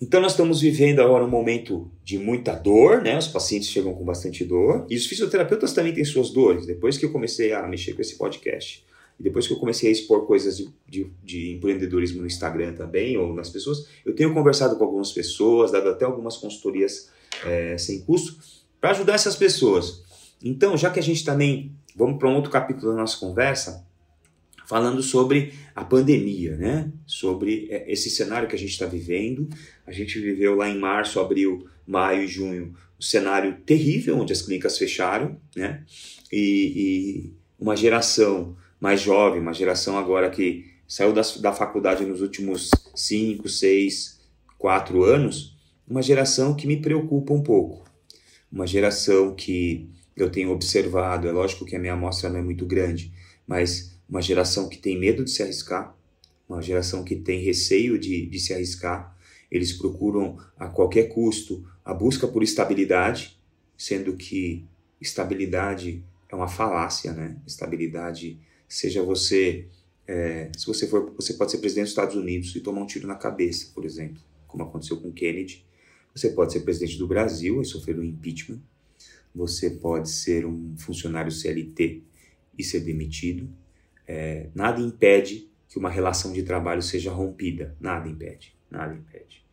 Então, 0.00 0.20
nós 0.20 0.32
estamos 0.32 0.60
vivendo 0.60 1.00
agora 1.00 1.24
um 1.24 1.30
momento 1.30 1.90
de 2.04 2.18
muita 2.18 2.54
dor, 2.54 3.02
né? 3.02 3.16
Os 3.16 3.28
pacientes 3.28 3.68
chegam 3.68 3.94
com 3.94 4.04
bastante 4.04 4.44
dor 4.44 4.84
e 4.90 4.96
os 4.96 5.06
fisioterapeutas 5.06 5.72
também 5.72 5.94
têm 5.94 6.04
suas 6.04 6.30
dores. 6.30 6.66
Depois 6.66 6.98
que 6.98 7.04
eu 7.04 7.12
comecei 7.12 7.52
a 7.52 7.66
mexer 7.68 7.94
com 7.94 8.02
esse 8.02 8.18
podcast, 8.18 8.84
e 9.22 9.24
depois 9.24 9.46
que 9.46 9.52
eu 9.52 9.58
comecei 9.58 9.88
a 9.88 9.92
expor 9.92 10.26
coisas 10.26 10.56
de, 10.56 10.68
de, 10.88 11.12
de, 11.22 11.52
empreendedorismo 11.52 12.22
no 12.22 12.26
Instagram 12.26 12.74
também, 12.74 13.16
ou 13.16 13.32
nas 13.32 13.50
pessoas, 13.50 13.86
eu 14.04 14.12
tenho 14.16 14.34
conversado 14.34 14.74
com 14.74 14.82
algumas 14.82 15.12
pessoas, 15.12 15.70
dado 15.70 15.88
até 15.88 16.04
algumas 16.04 16.36
consultorias 16.36 17.08
é, 17.44 17.78
sem 17.78 18.00
custo, 18.00 18.36
para 18.80 18.90
ajudar 18.90 19.14
essas 19.14 19.36
pessoas. 19.36 20.02
Então, 20.42 20.76
já 20.76 20.90
que 20.90 20.98
a 20.98 21.02
gente 21.02 21.24
também, 21.24 21.72
vamos 21.94 22.18
para 22.18 22.28
um 22.28 22.34
outro 22.34 22.50
capítulo 22.50 22.90
da 22.90 22.98
nossa 22.98 23.16
conversa, 23.16 23.86
falando 24.66 25.00
sobre 25.04 25.54
a 25.72 25.84
pandemia, 25.84 26.56
né? 26.56 26.90
Sobre 27.06 27.68
é, 27.70 27.92
esse 27.92 28.10
cenário 28.10 28.48
que 28.48 28.56
a 28.56 28.58
gente 28.58 28.72
está 28.72 28.86
vivendo. 28.86 29.48
A 29.86 29.92
gente 29.92 30.18
viveu 30.18 30.56
lá 30.56 30.68
em 30.68 30.78
março, 30.78 31.20
abril, 31.20 31.68
maio 31.86 32.26
junho 32.26 32.74
um 32.98 33.02
cenário 33.02 33.56
terrível, 33.66 34.18
onde 34.18 34.32
as 34.32 34.42
clínicas 34.42 34.78
fecharam, 34.78 35.40
né? 35.56 35.84
E, 36.32 36.72
e 36.76 37.32
uma 37.58 37.76
geração 37.76 38.56
mais 38.82 39.00
jovem, 39.00 39.40
uma 39.40 39.54
geração 39.54 39.96
agora 39.96 40.28
que 40.28 40.66
saiu 40.88 41.12
da, 41.12 41.22
da 41.40 41.52
faculdade 41.52 42.04
nos 42.04 42.20
últimos 42.20 42.68
5, 42.96 43.48
6, 43.48 44.20
4 44.58 45.04
anos, 45.04 45.56
uma 45.86 46.02
geração 46.02 46.52
que 46.52 46.66
me 46.66 46.82
preocupa 46.82 47.32
um 47.32 47.44
pouco. 47.44 47.88
Uma 48.50 48.66
geração 48.66 49.36
que 49.36 49.88
eu 50.16 50.28
tenho 50.28 50.50
observado, 50.50 51.28
é 51.28 51.30
lógico 51.30 51.64
que 51.64 51.76
a 51.76 51.78
minha 51.78 51.92
amostra 51.92 52.28
não 52.28 52.40
é 52.40 52.42
muito 52.42 52.66
grande, 52.66 53.12
mas 53.46 53.96
uma 54.08 54.20
geração 54.20 54.68
que 54.68 54.78
tem 54.78 54.98
medo 54.98 55.22
de 55.22 55.30
se 55.30 55.44
arriscar, 55.44 55.96
uma 56.48 56.60
geração 56.60 57.04
que 57.04 57.14
tem 57.14 57.40
receio 57.40 57.96
de, 57.96 58.26
de 58.26 58.40
se 58.40 58.52
arriscar, 58.52 59.16
eles 59.48 59.72
procuram 59.72 60.36
a 60.58 60.66
qualquer 60.66 61.04
custo 61.04 61.64
a 61.84 61.94
busca 61.94 62.26
por 62.26 62.42
estabilidade, 62.42 63.38
sendo 63.78 64.16
que 64.16 64.66
estabilidade 65.00 66.02
é 66.28 66.34
uma 66.34 66.48
falácia, 66.48 67.12
né? 67.12 67.36
Estabilidade 67.46 68.40
seja 68.72 69.02
você, 69.02 69.66
é, 70.06 70.50
se 70.56 70.66
você 70.66 70.86
for, 70.86 71.12
você 71.14 71.34
pode 71.34 71.50
ser 71.50 71.58
presidente 71.58 71.84
dos 71.84 71.90
Estados 71.90 72.16
Unidos 72.16 72.56
e 72.56 72.60
tomar 72.60 72.80
um 72.80 72.86
tiro 72.86 73.06
na 73.06 73.14
cabeça, 73.14 73.70
por 73.74 73.84
exemplo, 73.84 74.22
como 74.46 74.62
aconteceu 74.62 74.96
com 74.96 75.12
Kennedy. 75.12 75.64
Você 76.14 76.30
pode 76.30 76.54
ser 76.54 76.60
presidente 76.60 76.96
do 76.96 77.06
Brasil 77.06 77.60
e 77.60 77.66
sofrer 77.66 77.98
um 77.98 78.02
impeachment. 78.02 78.60
Você 79.34 79.70
pode 79.70 80.10
ser 80.10 80.46
um 80.46 80.74
funcionário 80.78 81.30
CLT 81.30 82.02
e 82.58 82.64
ser 82.64 82.80
demitido. 82.80 83.48
É, 84.06 84.48
nada 84.54 84.80
impede 84.80 85.50
que 85.68 85.78
uma 85.78 85.90
relação 85.90 86.32
de 86.32 86.42
trabalho 86.42 86.82
seja 86.82 87.10
rompida. 87.10 87.76
Nada 87.78 88.08
impede. 88.08 88.54
Nada 88.70 88.94
impede. 88.94 89.44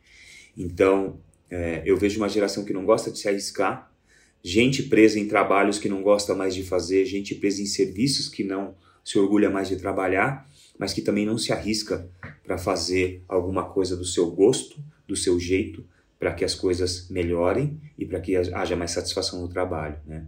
Então, 0.57 1.19
é, 1.49 1.81
eu 1.85 1.97
vejo 1.97 2.19
uma 2.19 2.29
geração 2.29 2.63
que 2.63 2.73
não 2.73 2.85
gosta 2.85 3.11
de 3.11 3.19
se 3.19 3.27
arriscar, 3.27 3.91
gente 4.41 4.83
presa 4.83 5.19
em 5.19 5.27
trabalhos 5.27 5.77
que 5.77 5.89
não 5.89 6.01
gosta 6.01 6.33
mais 6.33 6.55
de 6.55 6.63
fazer, 6.63 7.03
gente 7.05 7.35
presa 7.35 7.61
em 7.61 7.65
serviços 7.65 8.29
que 8.29 8.43
não 8.43 8.75
se 9.09 9.17
orgulha 9.17 9.49
mais 9.49 9.67
de 9.67 9.75
trabalhar, 9.75 10.47
mas 10.77 10.93
que 10.93 11.01
também 11.01 11.25
não 11.25 11.35
se 11.35 11.51
arrisca 11.51 12.07
para 12.43 12.59
fazer 12.59 13.23
alguma 13.27 13.63
coisa 13.63 13.97
do 13.97 14.05
seu 14.05 14.29
gosto, 14.29 14.79
do 15.07 15.15
seu 15.15 15.39
jeito, 15.39 15.83
para 16.19 16.31
que 16.31 16.45
as 16.45 16.53
coisas 16.53 17.09
melhorem 17.09 17.81
e 17.97 18.05
para 18.05 18.19
que 18.19 18.35
haja 18.35 18.75
mais 18.75 18.91
satisfação 18.91 19.41
no 19.41 19.47
trabalho. 19.47 19.97
Né? 20.05 20.27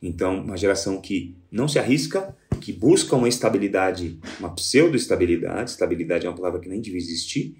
Então, 0.00 0.40
uma 0.40 0.56
geração 0.56 1.00
que 1.00 1.34
não 1.50 1.66
se 1.66 1.80
arrisca, 1.80 2.32
que 2.60 2.72
busca 2.72 3.16
uma 3.16 3.28
estabilidade, 3.28 4.20
uma 4.38 4.54
pseudo-estabilidade, 4.54 5.72
estabilidade 5.72 6.24
é 6.24 6.28
uma 6.28 6.36
palavra 6.36 6.60
que 6.60 6.68
nem 6.68 6.80
devia 6.80 7.00
existir, 7.00 7.56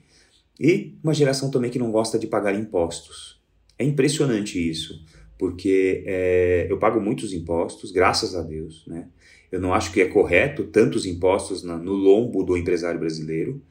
e 0.61 0.94
uma 1.03 1.12
geração 1.12 1.51
também 1.51 1.72
que 1.72 1.79
não 1.79 1.90
gosta 1.90 2.20
de 2.20 2.29
pagar 2.29 2.55
impostos. 2.55 3.42
É 3.77 3.83
impressionante 3.83 4.61
isso, 4.61 5.05
porque 5.37 6.05
é, 6.07 6.68
eu 6.70 6.79
pago 6.79 7.01
muitos 7.01 7.33
impostos, 7.33 7.90
graças 7.90 8.37
a 8.37 8.42
Deus, 8.42 8.87
né? 8.87 9.09
Eu 9.52 9.60
não 9.60 9.74
acho 9.74 9.92
que 9.92 10.00
é 10.00 10.06
correto 10.06 10.64
tantos 10.64 11.04
impostos 11.04 11.62
na, 11.62 11.76
no 11.76 11.92
lombo 11.92 12.42
do 12.42 12.56
empresário 12.56 12.98
brasileiro, 12.98 13.62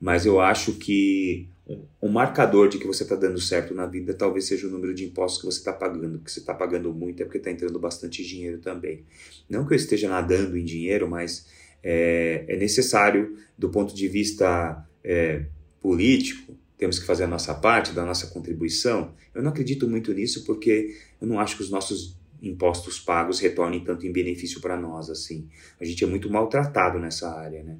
mas 0.00 0.26
eu 0.26 0.40
acho 0.40 0.72
que 0.74 1.48
um 2.02 2.08
marcador 2.08 2.68
de 2.68 2.78
que 2.78 2.86
você 2.86 3.02
está 3.02 3.14
dando 3.14 3.40
certo 3.40 3.74
na 3.74 3.86
vida 3.86 4.14
talvez 4.14 4.46
seja 4.46 4.66
o 4.66 4.70
número 4.70 4.94
de 4.94 5.04
impostos 5.04 5.40
que 5.40 5.46
você 5.46 5.58
está 5.58 5.72
pagando. 5.72 6.18
Que 6.18 6.32
você 6.32 6.40
está 6.40 6.54
pagando 6.54 6.92
muito 6.92 7.22
é 7.22 7.24
porque 7.24 7.38
está 7.38 7.50
entrando 7.50 7.78
bastante 7.78 8.24
dinheiro 8.24 8.58
também. 8.58 9.04
Não 9.48 9.66
que 9.66 9.74
eu 9.74 9.76
esteja 9.76 10.08
nadando 10.08 10.56
em 10.56 10.64
dinheiro, 10.64 11.08
mas 11.08 11.46
é, 11.82 12.44
é 12.48 12.56
necessário, 12.56 13.36
do 13.56 13.68
ponto 13.68 13.94
de 13.94 14.08
vista 14.08 14.84
é, 15.04 15.44
político, 15.80 16.56
temos 16.76 16.98
que 16.98 17.06
fazer 17.06 17.24
a 17.24 17.28
nossa 17.28 17.54
parte, 17.54 17.92
da 17.92 18.04
nossa 18.04 18.28
contribuição. 18.28 19.14
Eu 19.34 19.42
não 19.42 19.50
acredito 19.50 19.88
muito 19.88 20.12
nisso 20.12 20.44
porque 20.44 20.96
eu 21.20 21.26
não 21.26 21.38
acho 21.38 21.56
que 21.56 21.62
os 21.62 21.70
nossos 21.70 22.17
impostos 22.42 22.98
pagos 22.98 23.40
retornem 23.40 23.82
tanto 23.84 24.06
em 24.06 24.12
benefício 24.12 24.60
para 24.60 24.76
nós 24.76 25.10
assim. 25.10 25.48
A 25.80 25.84
gente 25.84 26.02
é 26.04 26.06
muito 26.06 26.30
maltratado 26.30 26.98
nessa 26.98 27.30
área, 27.34 27.62
né? 27.62 27.78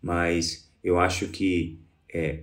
Mas 0.00 0.70
eu 0.82 0.98
acho 0.98 1.28
que 1.28 1.78
é, 2.12 2.42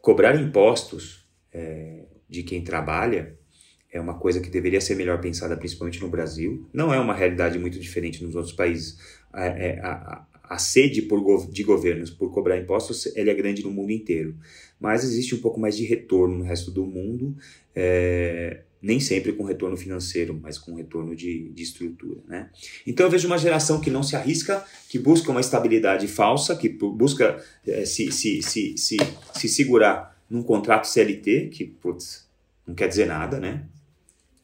cobrar 0.00 0.34
impostos 0.40 1.26
é, 1.52 2.04
de 2.28 2.42
quem 2.42 2.62
trabalha 2.62 3.36
é 3.96 4.00
uma 4.00 4.18
coisa 4.18 4.40
que 4.40 4.50
deveria 4.50 4.80
ser 4.80 4.94
melhor 4.94 5.20
pensada, 5.20 5.56
principalmente 5.56 6.00
no 6.00 6.08
Brasil. 6.08 6.68
Não 6.72 6.92
é 6.92 7.00
uma 7.00 7.14
realidade 7.14 7.58
muito 7.58 7.78
diferente 7.78 8.22
nos 8.22 8.34
outros 8.34 8.54
países. 8.54 8.98
A, 9.32 9.46
é, 9.46 9.80
a, 9.80 10.26
a, 10.44 10.58
sede 10.58 11.02
por, 11.02 11.50
de 11.50 11.62
governos 11.62 12.10
por 12.10 12.30
cobrar 12.30 12.58
impostos 12.58 13.06
é 13.16 13.34
grande 13.34 13.62
no 13.62 13.70
mundo 13.70 13.90
inteiro. 13.90 14.36
Mas 14.78 15.02
existe 15.02 15.34
um 15.34 15.40
pouco 15.40 15.58
mais 15.58 15.76
de 15.76 15.84
retorno 15.84 16.38
no 16.38 16.44
resto 16.44 16.70
do 16.70 16.84
mundo, 16.84 17.34
é, 17.74 18.62
nem 18.86 19.00
sempre 19.00 19.32
com 19.32 19.42
retorno 19.42 19.76
financeiro, 19.76 20.38
mas 20.40 20.56
com 20.56 20.76
retorno 20.76 21.16
de, 21.16 21.50
de 21.50 21.62
estrutura. 21.62 22.20
Né? 22.28 22.48
Então 22.86 23.04
eu 23.04 23.10
vejo 23.10 23.26
uma 23.26 23.36
geração 23.36 23.80
que 23.80 23.90
não 23.90 24.02
se 24.02 24.14
arrisca, 24.14 24.64
que 24.88 24.96
busca 24.96 25.32
uma 25.32 25.40
estabilidade 25.40 26.06
falsa, 26.06 26.54
que 26.54 26.68
busca 26.68 27.42
é, 27.66 27.84
se, 27.84 28.12
se, 28.12 28.40
se, 28.42 28.78
se, 28.78 28.96
se 29.34 29.48
segurar 29.48 30.16
num 30.30 30.40
contrato 30.40 30.86
CLT, 30.86 31.48
que 31.48 31.64
putz, 31.64 32.28
não 32.64 32.76
quer 32.76 32.86
dizer 32.86 33.06
nada, 33.06 33.40
né? 33.40 33.64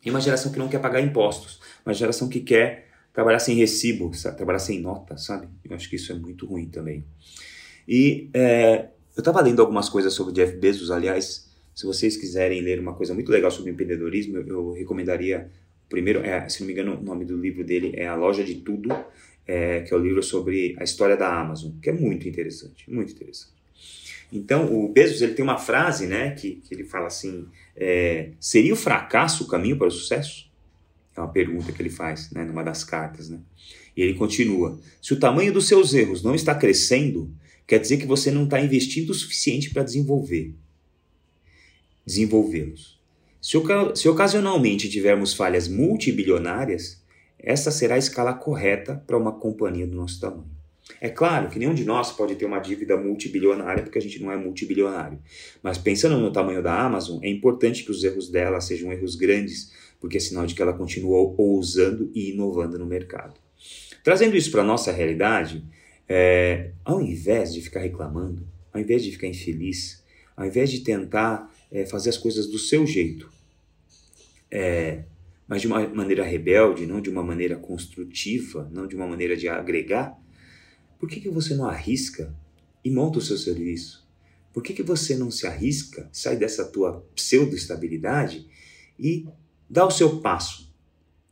E 0.05 0.11
uma 0.11 0.21
geração 0.21 0.51
que 0.51 0.59
não 0.59 0.69
quer 0.69 0.81
pagar 0.81 1.01
impostos, 1.01 1.61
uma 1.87 1.95
geração 1.95 2.29
que 2.29 2.41
quer 2.41 2.89
trabalhar 3.13 3.39
sem 3.39 3.55
recibo, 3.55 4.13
sabe? 4.13 4.37
trabalhar 4.37 4.59
sem 4.59 4.81
nota, 4.81 5.17
sabe? 5.17 5.49
Eu 5.65 5.77
acho 5.77 5.89
que 5.89 5.95
isso 5.95 6.11
é 6.11 6.17
muito 6.17 6.47
ruim 6.47 6.67
também. 6.67 7.05
E 7.87 8.29
é, 8.35 8.89
eu 9.15 9.21
estava 9.21 9.41
lendo 9.41 9.61
algumas 9.61 9.89
coisas 9.89 10.13
sobre 10.13 10.33
Jeff 10.33 10.57
Bezos, 10.57 10.91
aliás, 10.91 11.52
se 11.75 11.87
vocês 11.87 12.17
quiserem 12.17 12.61
ler 12.61 12.79
uma 12.79 12.95
coisa 12.95 13.15
muito 13.15 13.31
legal 13.31 13.51
sobre 13.51 13.71
empreendedorismo, 13.71 14.37
eu, 14.39 14.47
eu 14.47 14.73
recomendaria, 14.73 15.51
primeiro, 15.89 16.21
é, 16.21 16.49
se 16.49 16.61
não 16.61 16.67
me 16.67 16.73
engano, 16.73 16.99
o 16.99 17.03
nome 17.03 17.25
do 17.25 17.37
livro 17.37 17.65
dele 17.65 17.93
é 17.95 18.07
A 18.07 18.15
Loja 18.15 18.45
de 18.45 18.57
Tudo, 18.57 18.95
é, 19.47 19.81
que 19.81 19.93
é 19.93 19.97
o 19.97 20.01
livro 20.01 20.23
sobre 20.23 20.77
a 20.79 20.85
história 20.85 21.17
da 21.17 21.35
Amazon, 21.35 21.73
que 21.81 21.91
é 21.91 21.93
muito 21.93 22.29
interessante, 22.29 22.91
muito 22.91 23.13
interessante. 23.13 23.63
Então, 24.33 24.73
o 24.73 24.89
Bezos 24.89 25.21
ele 25.21 25.35
tem 25.35 25.43
uma 25.43 25.59
frase, 25.59 26.07
né, 26.07 26.31
que, 26.31 26.53
que 26.57 26.75
ele 26.75 26.85
fala 26.85 27.07
assim: 27.07 27.47
é, 27.77 28.31
seria 28.41 28.73
o 28.73 28.77
fracasso 28.77 29.45
o 29.45 29.47
caminho 29.47 29.77
para 29.77 29.89
o 29.89 29.91
sucesso? 29.91 30.51
É 31.15 31.21
uma 31.21 31.31
pergunta 31.31 31.71
que 31.71 31.83
ele 31.83 31.91
faz, 31.91 32.31
né, 32.31 32.43
numa 32.45 32.63
das 32.63 32.83
cartas, 32.83 33.29
né? 33.29 33.41
E 33.95 34.01
ele 34.01 34.15
continua: 34.15 34.81
se 35.03 35.13
o 35.13 35.19
tamanho 35.19 35.53
dos 35.53 35.69
seus 35.69 35.93
erros 35.93 36.23
não 36.23 36.35
está 36.35 36.55
crescendo, 36.55 37.31
quer 37.67 37.79
dizer 37.79 37.99
que 37.99 38.07
você 38.07 38.31
não 38.31 38.45
está 38.45 38.59
investindo 38.59 39.11
o 39.11 39.15
suficiente 39.15 39.71
para 39.71 39.83
desenvolver, 39.83 40.55
desenvolvê-los. 42.05 43.01
Se, 43.41 43.59
se 43.95 44.09
ocasionalmente 44.09 44.89
tivermos 44.89 45.35
falhas 45.35 45.67
multibilionárias, 45.69 47.03
essa 47.39 47.71
será 47.71 47.97
a 47.97 47.99
escala 47.99 48.33
correta 48.33 49.03
para 49.07 49.19
uma 49.19 49.33
companhia 49.33 49.87
do 49.87 49.97
nosso 49.97 50.21
tamanho. 50.21 50.53
É 51.01 51.09
claro 51.09 51.49
que 51.49 51.59
nenhum 51.59 51.75
de 51.75 51.85
nós 51.85 52.13
pode 52.13 52.35
ter 52.35 52.45
uma 52.45 52.59
dívida 52.59 52.97
multibilionária 52.97 53.83
porque 53.83 53.99
a 53.99 54.03
gente 54.03 54.23
não 54.23 54.31
é 54.31 54.37
multibilionário. 54.37 55.19
Mas 55.63 55.79
pensando 55.79 56.19
no 56.19 56.33
tamanho 56.33 56.63
da 56.63 56.81
Amazon, 56.81 57.19
é 57.23 57.29
importante 57.29 57.85
que 57.85 57.91
os 57.91 58.03
erros 58.05 58.29
dela 58.29 58.61
sejam 58.61 58.93
erros 58.93 59.17
grandes, 59.17 59.73
porque 60.01 60.17
é 60.17 60.21
sinal 60.21 60.47
de 60.47 60.55
que 60.55 60.63
ela 60.63 60.73
continua 60.73 61.35
ousando 61.37 62.11
e 62.15 62.31
inovando 62.31 62.79
no 62.79 62.87
mercado. 62.87 63.35
Trazendo 64.03 64.37
isso 64.37 64.51
para 64.51 64.63
a 64.63 64.65
nossa 64.65 64.91
realidade, 64.91 65.65
é, 66.09 66.71
ao 66.85 67.01
invés 67.01 67.55
de 67.55 67.61
ficar 67.61 67.81
reclamando, 67.81 68.47
ao 68.73 68.81
invés 68.81 69.03
de 69.03 69.13
ficar 69.13 69.29
infeliz, 69.29 70.03
ao 70.37 70.47
invés 70.47 70.71
de 70.71 70.81
tentar 70.81 71.53
é, 71.73 71.87
fazer 71.87 72.11
as 72.11 72.19
coisas 72.19 72.47
do 72.47 72.59
seu 72.59 72.87
jeito, 72.87 73.33
é, 74.51 75.05
mas 75.49 75.63
de 75.63 75.67
uma 75.67 75.87
maneira 75.89 76.23
rebelde, 76.23 76.87
não 76.87 77.01
de 77.01 77.11
uma 77.11 77.23
maneira 77.23 77.57
construtiva, 77.57 78.69
não 78.71 78.87
de 78.87 78.95
uma 78.95 79.07
maneira 79.07 79.37
de 79.37 79.49
agregar, 79.49 80.17
por 80.99 81.09
que, 81.09 81.21
que 81.21 81.31
você 81.31 81.55
não 81.55 81.67
arrisca 81.67 82.33
e 82.85 82.91
monta 82.91 83.19
o 83.19 83.23
seu 83.23 83.37
serviço? 83.37 84.07
Por 84.53 84.63
que, 84.63 84.75
que 84.75 84.83
você 84.83 85.17
não 85.17 85.31
se 85.31 85.47
arrisca, 85.47 86.09
sai 86.13 86.37
dessa 86.37 86.65
tua 86.65 87.01
pseudo-estabilidade 87.15 88.47
e 88.99 89.27
dá 89.69 89.87
o 89.87 89.91
seu 89.91 90.21
passo, 90.21 90.71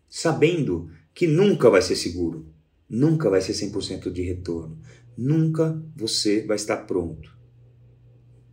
sabendo 0.08 0.90
que 1.14 1.26
nunca 1.26 1.68
vai 1.68 1.82
ser 1.82 1.96
seguro, 1.96 2.46
nunca 2.88 3.28
vai 3.28 3.42
ser 3.42 3.52
100% 3.52 4.10
de 4.10 4.22
retorno, 4.22 4.80
nunca 5.16 5.80
você 5.94 6.44
vai 6.46 6.56
estar 6.56 6.78
pronto. 6.78 7.39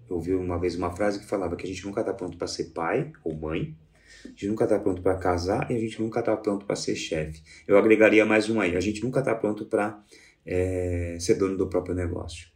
Eu 0.10 0.16
ouvi 0.18 0.34
uma 0.34 0.60
vez 0.60 0.76
uma 0.76 0.92
frase 0.92 1.20
que 1.20 1.26
falava 1.26 1.56
que 1.56 1.66
a 1.66 1.70
gente 1.70 1.86
nunca 1.86 2.02
está 2.02 2.14
pronto 2.14 2.38
para 2.38 2.48
ser 2.48 2.66
pai 2.66 3.12
ou 3.24 3.36
mãe, 3.36 3.76
a 4.26 4.30
gente 4.30 4.48
nunca 4.48 4.64
está 4.64 4.80
pronto 4.80 5.02
para 5.02 5.16
casar 5.18 5.70
e 5.70 5.76
a 5.76 5.80
gente 5.80 6.02
nunca 6.02 6.20
está 6.20 6.36
pronto 6.36 6.66
para 6.66 6.76
ser 6.76 6.96
chefe. 6.96 7.42
Eu 7.68 7.78
agregaria 7.78 8.26
mais 8.26 8.50
um 8.50 8.60
aí, 8.60 8.76
a 8.76 8.80
gente 8.80 9.04
nunca 9.04 9.20
está 9.20 9.36
pronto 9.36 9.66
para 9.66 10.04
é, 10.46 11.18
ser 11.20 11.36
dono 11.36 11.58
do 11.58 11.68
próprio 11.68 11.94
negócio. 11.96 12.48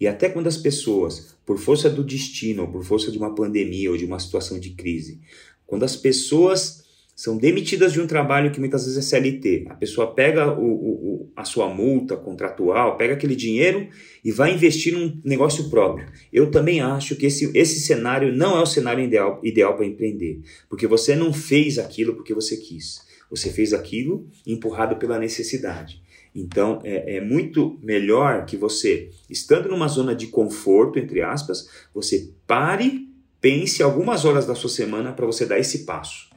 E 0.00 0.06
até 0.08 0.28
quando 0.28 0.48
as 0.48 0.56
pessoas, 0.56 1.36
por 1.46 1.58
força 1.58 1.88
do 1.88 2.02
destino, 2.02 2.62
ou 2.62 2.68
por 2.68 2.84
força 2.84 3.10
de 3.10 3.18
uma 3.18 3.34
pandemia 3.34 3.90
ou 3.90 3.96
de 3.96 4.04
uma 4.04 4.18
situação 4.18 4.58
de 4.58 4.70
crise, 4.70 5.20
quando 5.64 5.84
as 5.84 5.94
pessoas 5.94 6.81
são 7.22 7.38
demitidas 7.38 7.92
de 7.92 8.00
um 8.00 8.06
trabalho 8.08 8.50
que 8.50 8.58
muitas 8.58 8.84
vezes 8.84 8.98
é 8.98 9.00
CLT, 9.00 9.66
a 9.70 9.76
pessoa 9.76 10.12
pega 10.12 10.52
o, 10.58 10.64
o, 10.64 11.32
a 11.36 11.44
sua 11.44 11.72
multa 11.72 12.16
contratual, 12.16 12.96
pega 12.96 13.14
aquele 13.14 13.36
dinheiro 13.36 13.86
e 14.24 14.32
vai 14.32 14.52
investir 14.52 14.92
num 14.92 15.20
negócio 15.24 15.70
próprio. 15.70 16.08
Eu 16.32 16.50
também 16.50 16.80
acho 16.80 17.14
que 17.14 17.26
esse, 17.26 17.56
esse 17.56 17.78
cenário 17.78 18.34
não 18.34 18.58
é 18.58 18.60
o 18.60 18.66
cenário 18.66 19.04
ideal, 19.04 19.40
ideal 19.44 19.76
para 19.76 19.86
empreender, 19.86 20.40
porque 20.68 20.84
você 20.84 21.14
não 21.14 21.32
fez 21.32 21.78
aquilo 21.78 22.16
porque 22.16 22.34
você 22.34 22.56
quis. 22.56 23.06
Você 23.30 23.50
fez 23.50 23.72
aquilo 23.72 24.26
empurrado 24.44 24.96
pela 24.96 25.16
necessidade. 25.16 26.02
Então, 26.34 26.80
é, 26.82 27.18
é, 27.18 27.20
muito 27.20 27.78
melhor 27.84 28.46
que 28.46 28.56
você, 28.56 29.10
estando 29.30 29.68
numa 29.68 29.86
zona 29.86 30.12
de 30.12 30.26
conforto, 30.26 30.98
entre 30.98 31.22
aspas, 31.22 31.68
você 31.94 32.32
pare, 32.48 33.08
pense 33.40 33.80
algumas 33.80 34.24
horas 34.24 34.44
da 34.44 34.56
sua 34.56 34.70
semana 34.70 35.12
para 35.12 35.24
você 35.24 35.46
dar 35.46 35.60
esse 35.60 35.84
passo. 35.84 36.31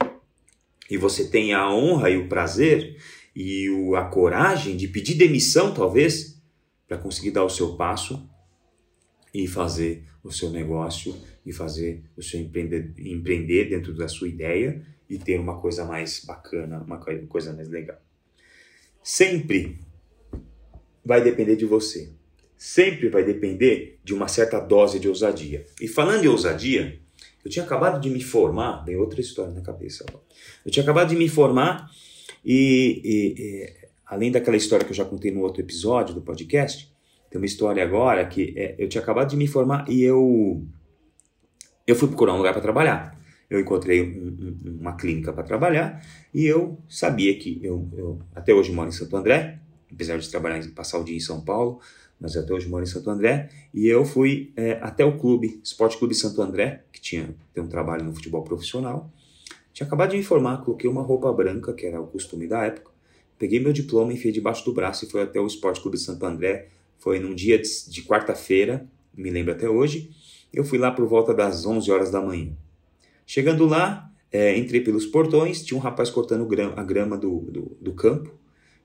E 0.90 0.96
você 0.96 1.28
tenha 1.28 1.58
a 1.58 1.74
honra 1.74 2.10
e 2.10 2.16
o 2.16 2.28
prazer 2.28 2.96
e 3.34 3.68
a 3.96 4.04
coragem 4.04 4.76
de 4.76 4.88
pedir 4.88 5.14
demissão, 5.14 5.74
talvez, 5.74 6.40
para 6.86 6.96
conseguir 6.98 7.32
dar 7.32 7.44
o 7.44 7.50
seu 7.50 7.76
passo 7.76 8.28
e 9.34 9.46
fazer 9.46 10.04
o 10.22 10.32
seu 10.32 10.50
negócio 10.50 11.14
e 11.44 11.52
fazer 11.52 12.02
o 12.16 12.22
seu 12.22 12.40
empreender, 12.40 12.94
empreender 12.98 13.68
dentro 13.68 13.94
da 13.94 14.08
sua 14.08 14.28
ideia 14.28 14.82
e 15.08 15.18
ter 15.18 15.38
uma 15.38 15.60
coisa 15.60 15.84
mais 15.84 16.24
bacana, 16.24 16.80
uma 16.80 16.98
coisa 16.98 17.52
mais 17.52 17.68
legal. 17.68 18.00
Sempre 19.02 19.78
vai 21.04 21.22
depender 21.22 21.56
de 21.56 21.64
você. 21.64 22.10
Sempre 22.56 23.08
vai 23.08 23.22
depender 23.22 24.00
de 24.02 24.14
uma 24.14 24.26
certa 24.26 24.58
dose 24.58 24.98
de 24.98 25.08
ousadia. 25.08 25.66
E 25.80 25.86
falando 25.86 26.24
em 26.24 26.28
ousadia, 26.28 26.98
eu 27.46 27.50
tinha 27.50 27.64
acabado 27.64 28.00
de 28.00 28.10
me 28.10 28.20
formar, 28.20 28.84
bem 28.84 28.96
outra 28.96 29.20
história 29.20 29.52
na 29.52 29.60
cabeça. 29.60 30.04
Eu 30.64 30.70
tinha 30.72 30.82
acabado 30.82 31.10
de 31.10 31.14
me 31.14 31.28
formar 31.28 31.88
e, 32.44 33.00
e, 33.04 33.40
e, 33.40 33.74
além 34.04 34.32
daquela 34.32 34.56
história 34.56 34.84
que 34.84 34.90
eu 34.90 34.96
já 34.96 35.04
contei 35.04 35.30
no 35.30 35.42
outro 35.42 35.62
episódio 35.62 36.12
do 36.12 36.20
podcast, 36.20 36.92
tem 37.30 37.40
uma 37.40 37.46
história 37.46 37.84
agora 37.84 38.26
que 38.26 38.52
é, 38.56 38.74
eu 38.76 38.88
tinha 38.88 39.00
acabado 39.00 39.30
de 39.30 39.36
me 39.36 39.46
formar 39.46 39.88
e 39.88 40.02
eu 40.02 40.66
eu 41.86 41.94
fui 41.94 42.08
procurar 42.08 42.34
um 42.34 42.38
lugar 42.38 42.52
para 42.52 42.62
trabalhar. 42.62 43.16
Eu 43.48 43.60
encontrei 43.60 44.02
um, 44.02 44.26
um, 44.26 44.78
uma 44.80 44.96
clínica 44.96 45.32
para 45.32 45.44
trabalhar 45.44 46.04
e 46.34 46.44
eu 46.44 46.76
sabia 46.88 47.38
que 47.38 47.60
eu, 47.62 47.88
eu 47.92 48.18
até 48.34 48.52
hoje 48.52 48.72
moro 48.72 48.88
em 48.88 48.92
Santo 48.92 49.16
André 49.16 49.60
apesar 49.92 50.18
de 50.18 50.28
trabalhar 50.28 50.62
passar 50.74 50.98
o 50.98 51.04
dia 51.04 51.16
em 51.16 51.20
São 51.20 51.40
Paulo, 51.40 51.80
mas 52.20 52.36
até 52.36 52.52
hoje 52.52 52.68
moro 52.68 52.82
em 52.82 52.86
Santo 52.86 53.10
André, 53.10 53.50
e 53.72 53.86
eu 53.86 54.04
fui 54.04 54.52
é, 54.56 54.72
até 54.82 55.04
o 55.04 55.18
clube, 55.18 55.60
Esporte 55.62 55.98
Clube 55.98 56.14
Santo 56.14 56.40
André, 56.42 56.84
tinha 57.06 57.34
tem 57.54 57.62
um 57.62 57.68
trabalho 57.68 58.04
no 58.04 58.12
futebol 58.12 58.42
profissional. 58.42 59.10
Tinha 59.72 59.86
acabado 59.86 60.10
de 60.10 60.16
me 60.16 60.22
informar, 60.22 60.64
coloquei 60.64 60.88
uma 60.88 61.02
roupa 61.02 61.32
branca, 61.32 61.72
que 61.72 61.86
era 61.86 62.00
o 62.00 62.06
costume 62.06 62.46
da 62.46 62.64
época, 62.64 62.90
peguei 63.38 63.60
meu 63.60 63.72
diploma, 63.72 64.12
enfiei 64.12 64.32
debaixo 64.32 64.64
do 64.64 64.72
braço 64.72 65.04
e 65.04 65.08
fui 65.08 65.20
até 65.20 65.38
o 65.38 65.46
Esporte 65.46 65.80
Clube 65.80 65.98
Santo 65.98 66.24
André. 66.24 66.68
Foi 66.98 67.18
num 67.18 67.34
dia 67.34 67.58
de, 67.58 67.68
de 67.90 68.02
quarta-feira, 68.02 68.88
me 69.14 69.30
lembro 69.30 69.52
até 69.52 69.68
hoje. 69.68 70.10
Eu 70.52 70.64
fui 70.64 70.78
lá 70.78 70.90
por 70.90 71.06
volta 71.06 71.34
das 71.34 71.66
11 71.66 71.90
horas 71.90 72.10
da 72.10 72.20
manhã. 72.20 72.52
Chegando 73.26 73.66
lá, 73.66 74.10
é, 74.32 74.56
entrei 74.56 74.80
pelos 74.80 75.04
portões, 75.04 75.62
tinha 75.62 75.76
um 75.76 75.80
rapaz 75.80 76.08
cortando 76.08 76.48
a 76.76 76.82
grama 76.82 77.18
do, 77.18 77.40
do, 77.40 77.76
do 77.80 77.92
campo. 77.92 78.34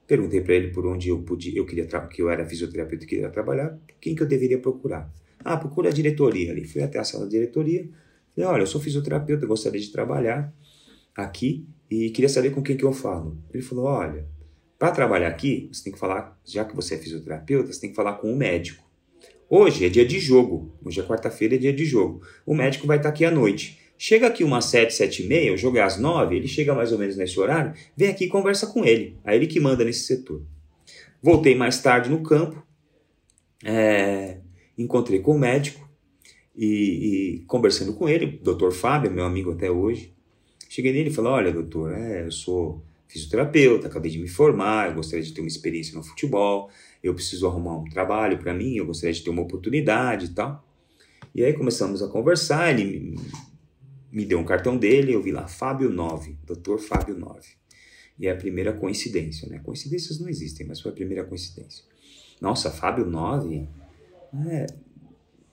Perguntei 0.06 0.42
para 0.42 0.56
ele 0.56 0.72
por 0.72 0.86
onde 0.86 1.08
eu 1.08 1.22
podia, 1.22 1.58
eu 1.58 1.66
queria 1.66 1.86
que 1.86 2.22
eu 2.22 2.30
era 2.30 2.46
fisioterapeuta 2.46 3.06
e 3.06 3.08
queria 3.08 3.30
trabalhar, 3.30 3.80
quem 4.02 4.14
que 4.14 4.22
eu 4.22 4.28
deveria 4.28 4.60
procurar. 4.60 5.10
Ah, 5.44 5.58
procura 5.58 5.90
a 5.90 5.92
diretoria 5.92 6.52
ali. 6.52 6.66
Fui 6.66 6.82
até 6.82 7.00
a 7.00 7.04
sala 7.04 7.26
da 7.26 7.30
diretoria. 7.30 7.88
Falei, 8.36 8.50
olha, 8.50 8.62
eu 8.62 8.68
sou 8.68 8.82
fisioterapeuta, 8.82 9.46
gostaria 9.46 9.80
de 9.80 9.92
trabalhar 9.92 10.54
aqui 11.16 11.68
e 11.90 12.10
queria 12.10 12.30
saber 12.30 12.52
com 12.52 12.64
quem 12.64 12.78
que 12.78 12.86
eu 12.86 12.94
falo. 12.94 13.38
Ele 13.54 13.62
falou, 13.62 13.86
olha, 13.86 14.26
para 14.80 14.92
trabalhar 14.92 15.28
aqui, 15.28 15.70
você 15.72 15.84
tem 15.84 15.94
que 15.94 16.00
falar, 16.00 16.40
já 16.46 16.64
que 16.66 16.76
você 16.76 16.96
é 16.96 16.98
fisioterapeuta, 16.98 17.72
você 17.72 17.82
tem 17.82 17.90
que 17.90 17.96
falar 17.96 18.14
com 18.14 18.32
o 18.32 18.36
médico. 18.36 18.90
Hoje 19.50 19.86
é 19.86 19.90
dia 19.90 20.06
de 20.06 20.18
jogo, 20.18 20.74
hoje 20.84 21.02
é 21.02 21.04
quarta-feira, 21.04 21.56
é 21.56 21.58
dia 21.58 21.74
de 21.74 21.86
jogo. 21.86 22.22
O 22.46 22.56
médico 22.56 22.88
vai 22.88 22.98
estar 22.98 23.10
aqui 23.10 23.26
à 23.26 23.32
noite. 23.32 23.80
Chega 23.98 24.28
aqui 24.28 24.44
umas 24.44 24.66
7, 24.66 24.94
7 24.94 25.24
e 25.24 25.28
meia, 25.28 25.54
o 25.54 25.58
jogo 25.58 25.78
é 25.78 25.82
às 25.82 26.00
9, 26.00 26.36
ele 26.36 26.48
chega 26.48 26.74
mais 26.74 26.92
ou 26.92 26.98
menos 26.98 27.16
nesse 27.18 27.40
horário, 27.40 27.74
vem 27.96 28.08
aqui 28.08 28.26
e 28.26 28.30
conversa 28.30 28.66
com 28.66 28.84
ele. 28.84 29.20
Aí 29.24 29.36
ele 29.36 29.46
que 29.46 29.60
manda 29.60 29.84
nesse 29.84 30.06
setor. 30.06 30.42
Voltei 31.22 31.54
mais 31.54 31.80
tarde 31.82 32.10
no 32.10 32.24
campo, 32.24 32.66
é, 33.64 34.40
encontrei 34.76 35.20
com 35.20 35.36
o 35.36 35.40
médico 35.40 35.91
e, 36.56 36.66
e 36.66 37.40
conversando 37.48 37.94
com 37.94 38.08
ele, 38.08 38.40
doutor 38.44 38.72
Fábio, 38.72 39.12
meu 39.12 39.26
amigo 39.26 39.52
até 39.52 39.70
hoje, 39.70 40.14
cheguei 40.70 40.92
nele 40.92 41.10
e 41.10 41.14
falei, 41.14 41.32
olha 41.32 41.52
doutor, 41.52 41.94
é, 41.94 42.26
eu 42.26 42.32
sou 42.32 42.84
fisioterapeuta, 43.08 43.88
acabei 43.88 44.10
de 44.10 44.20
me 44.20 44.28
formar, 44.28 44.90
eu 44.90 44.96
gostaria 44.96 45.24
de 45.24 45.34
ter 45.34 45.42
uma 45.42 45.48
experiência 45.48 45.96
no 45.96 46.04
futebol, 46.04 46.70
eu 47.04 47.14
preciso 47.14 47.46
arrumar 47.48 47.78
um 47.78 47.86
trabalho 47.86 48.38
para 48.38 48.54
mim, 48.54 48.76
eu 48.76 48.86
gostaria 48.86 49.14
de 49.14 49.22
ter 49.22 49.30
uma 49.30 49.42
oportunidade 49.42 50.28
e 50.28 50.30
tal. 50.30 50.66
E 51.36 51.44
aí 51.44 51.54
começamos 51.54 52.02
a 52.02 52.08
conversar, 52.08 52.78
ele 52.78 53.18
me 54.12 54.26
deu 54.26 54.40
um 54.40 54.46
cartão 54.46 54.78
dele, 54.78 55.14
eu 55.14 55.22
vi 55.22 55.32
lá 55.32 55.48
Fábio 55.48 55.90
9, 55.90 56.38
Dr. 56.46 56.78
Fábio 56.78 57.18
9. 57.18 57.50
E 58.20 58.28
é 58.28 58.32
a 58.32 58.36
primeira 58.36 58.74
coincidência, 58.74 59.50
né? 59.50 59.60
Coincidências 59.60 60.20
não 60.20 60.30
existem, 60.30 60.68
mas 60.68 60.80
foi 60.80 60.92
a 60.92 60.96
primeira 60.96 61.24
coincidência. 61.24 61.84
Nossa, 62.40 62.70
Fábio 62.70 63.06
9? 63.06 63.68
É, 64.48 64.68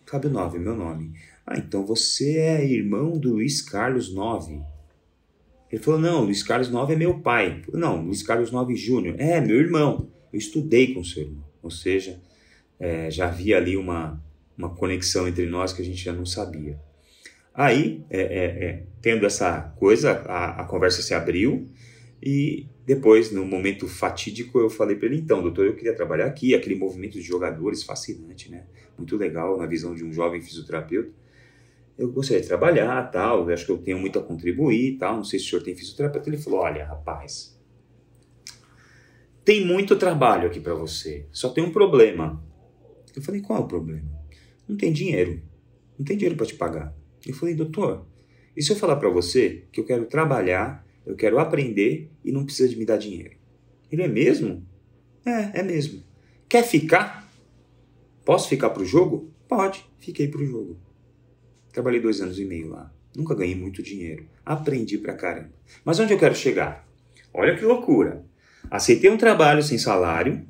Fábio 0.08 0.30
9, 0.30 0.58
meu 0.58 0.74
nome. 0.74 1.12
Ah, 1.46 1.58
então 1.58 1.84
você 1.84 2.38
é 2.38 2.64
irmão 2.64 3.18
do 3.18 3.34
Luiz 3.34 3.60
Carlos 3.60 4.12
9. 4.12 4.60
Ele 5.70 5.82
falou, 5.82 6.00
não, 6.00 6.24
Luiz 6.24 6.42
Carlos 6.42 6.70
9 6.70 6.94
é 6.94 6.96
meu 6.96 7.20
pai. 7.20 7.62
Não, 7.72 8.02
Luiz 8.02 8.22
Carlos 8.22 8.50
9 8.50 8.74
Júnior. 8.74 9.16
É, 9.18 9.40
meu 9.40 9.56
irmão. 9.56 10.08
Eu 10.32 10.38
estudei 10.38 10.94
com 10.94 11.04
seu 11.04 11.24
irmão. 11.24 11.44
Ou 11.62 11.70
seja, 11.70 12.20
é, 12.80 13.10
já 13.10 13.26
havia 13.26 13.58
ali 13.58 13.76
uma, 13.76 14.22
uma 14.56 14.70
conexão 14.70 15.28
entre 15.28 15.46
nós 15.46 15.72
que 15.72 15.82
a 15.82 15.84
gente 15.84 16.02
já 16.02 16.12
não 16.12 16.24
sabia. 16.24 16.80
Aí, 17.52 18.04
é, 18.08 18.20
é, 18.20 18.44
é, 18.64 18.82
tendo 19.02 19.26
essa 19.26 19.74
coisa, 19.78 20.12
a, 20.26 20.62
a, 20.62 20.64
conversa 20.64 21.02
se 21.02 21.12
abriu 21.12 21.68
e 22.22 22.66
depois, 22.88 23.30
no 23.30 23.44
momento 23.44 23.86
fatídico, 23.86 24.58
eu 24.58 24.70
falei 24.70 24.96
para 24.96 25.08
ele: 25.08 25.18
então, 25.18 25.42
doutor, 25.42 25.66
eu 25.66 25.76
queria 25.76 25.94
trabalhar 25.94 26.24
aqui, 26.24 26.54
aquele 26.54 26.74
movimento 26.74 27.12
de 27.12 27.20
jogadores 27.20 27.82
fascinante, 27.82 28.50
né? 28.50 28.64
Muito 28.96 29.14
legal 29.14 29.58
na 29.58 29.66
visão 29.66 29.94
de 29.94 30.02
um 30.02 30.10
jovem 30.10 30.40
fisioterapeuta. 30.40 31.12
Eu 31.98 32.10
gostaria 32.10 32.40
de 32.40 32.48
trabalhar, 32.48 33.10
tal, 33.10 33.46
eu 33.46 33.52
acho 33.52 33.66
que 33.66 33.72
eu 33.72 33.76
tenho 33.76 33.98
muito 33.98 34.18
a 34.18 34.22
contribuir, 34.22 34.96
tal. 34.96 35.16
Não 35.16 35.24
sei 35.24 35.38
se 35.38 35.44
o 35.44 35.48
senhor 35.50 35.62
tem 35.62 35.76
fisioterapeuta. 35.76 36.30
Ele 36.30 36.38
falou: 36.38 36.60
olha, 36.60 36.86
rapaz, 36.86 37.60
tem 39.44 39.66
muito 39.66 39.94
trabalho 39.94 40.46
aqui 40.46 40.58
para 40.58 40.72
você, 40.72 41.26
só 41.30 41.50
tem 41.50 41.62
um 41.62 41.70
problema. 41.70 42.42
Eu 43.14 43.20
falei: 43.20 43.42
qual 43.42 43.58
é 43.58 43.62
o 43.64 43.68
problema? 43.68 44.08
Não 44.66 44.78
tem 44.78 44.94
dinheiro, 44.94 45.42
não 45.98 46.06
tem 46.06 46.16
dinheiro 46.16 46.38
para 46.38 46.46
te 46.46 46.54
pagar. 46.54 46.96
Eu 47.26 47.34
falei, 47.34 47.54
doutor, 47.54 48.06
e 48.56 48.62
se 48.62 48.72
eu 48.72 48.76
falar 48.76 48.96
para 48.96 49.10
você 49.10 49.66
que 49.70 49.78
eu 49.78 49.84
quero 49.84 50.06
trabalhar, 50.06 50.87
eu 51.08 51.16
quero 51.16 51.38
aprender 51.38 52.10
e 52.22 52.30
não 52.30 52.44
precisa 52.44 52.68
de 52.68 52.76
me 52.76 52.84
dar 52.84 52.98
dinheiro? 52.98 53.34
Ele 53.90 54.02
é 54.02 54.08
mesmo? 54.08 54.62
É, 55.24 55.60
é 55.60 55.62
mesmo. 55.62 56.04
Quer 56.46 56.62
ficar? 56.62 57.26
Posso 58.26 58.46
ficar 58.46 58.68
pro 58.68 58.84
jogo? 58.84 59.32
Pode, 59.48 59.86
fiquei 59.98 60.28
pro 60.28 60.44
jogo. 60.44 60.78
Trabalhei 61.72 61.98
dois 61.98 62.20
anos 62.20 62.38
e 62.38 62.44
meio 62.44 62.68
lá. 62.68 62.92
Nunca 63.16 63.34
ganhei 63.34 63.54
muito 63.54 63.82
dinheiro. 63.82 64.26
Aprendi 64.44 64.98
pra 64.98 65.14
caramba. 65.14 65.50
Mas 65.82 65.98
onde 65.98 66.12
eu 66.12 66.18
quero 66.18 66.34
chegar? 66.34 66.86
Olha 67.32 67.56
que 67.56 67.64
loucura. 67.64 68.26
Aceitei 68.70 69.08
um 69.08 69.16
trabalho 69.16 69.62
sem 69.62 69.78
salário 69.78 70.46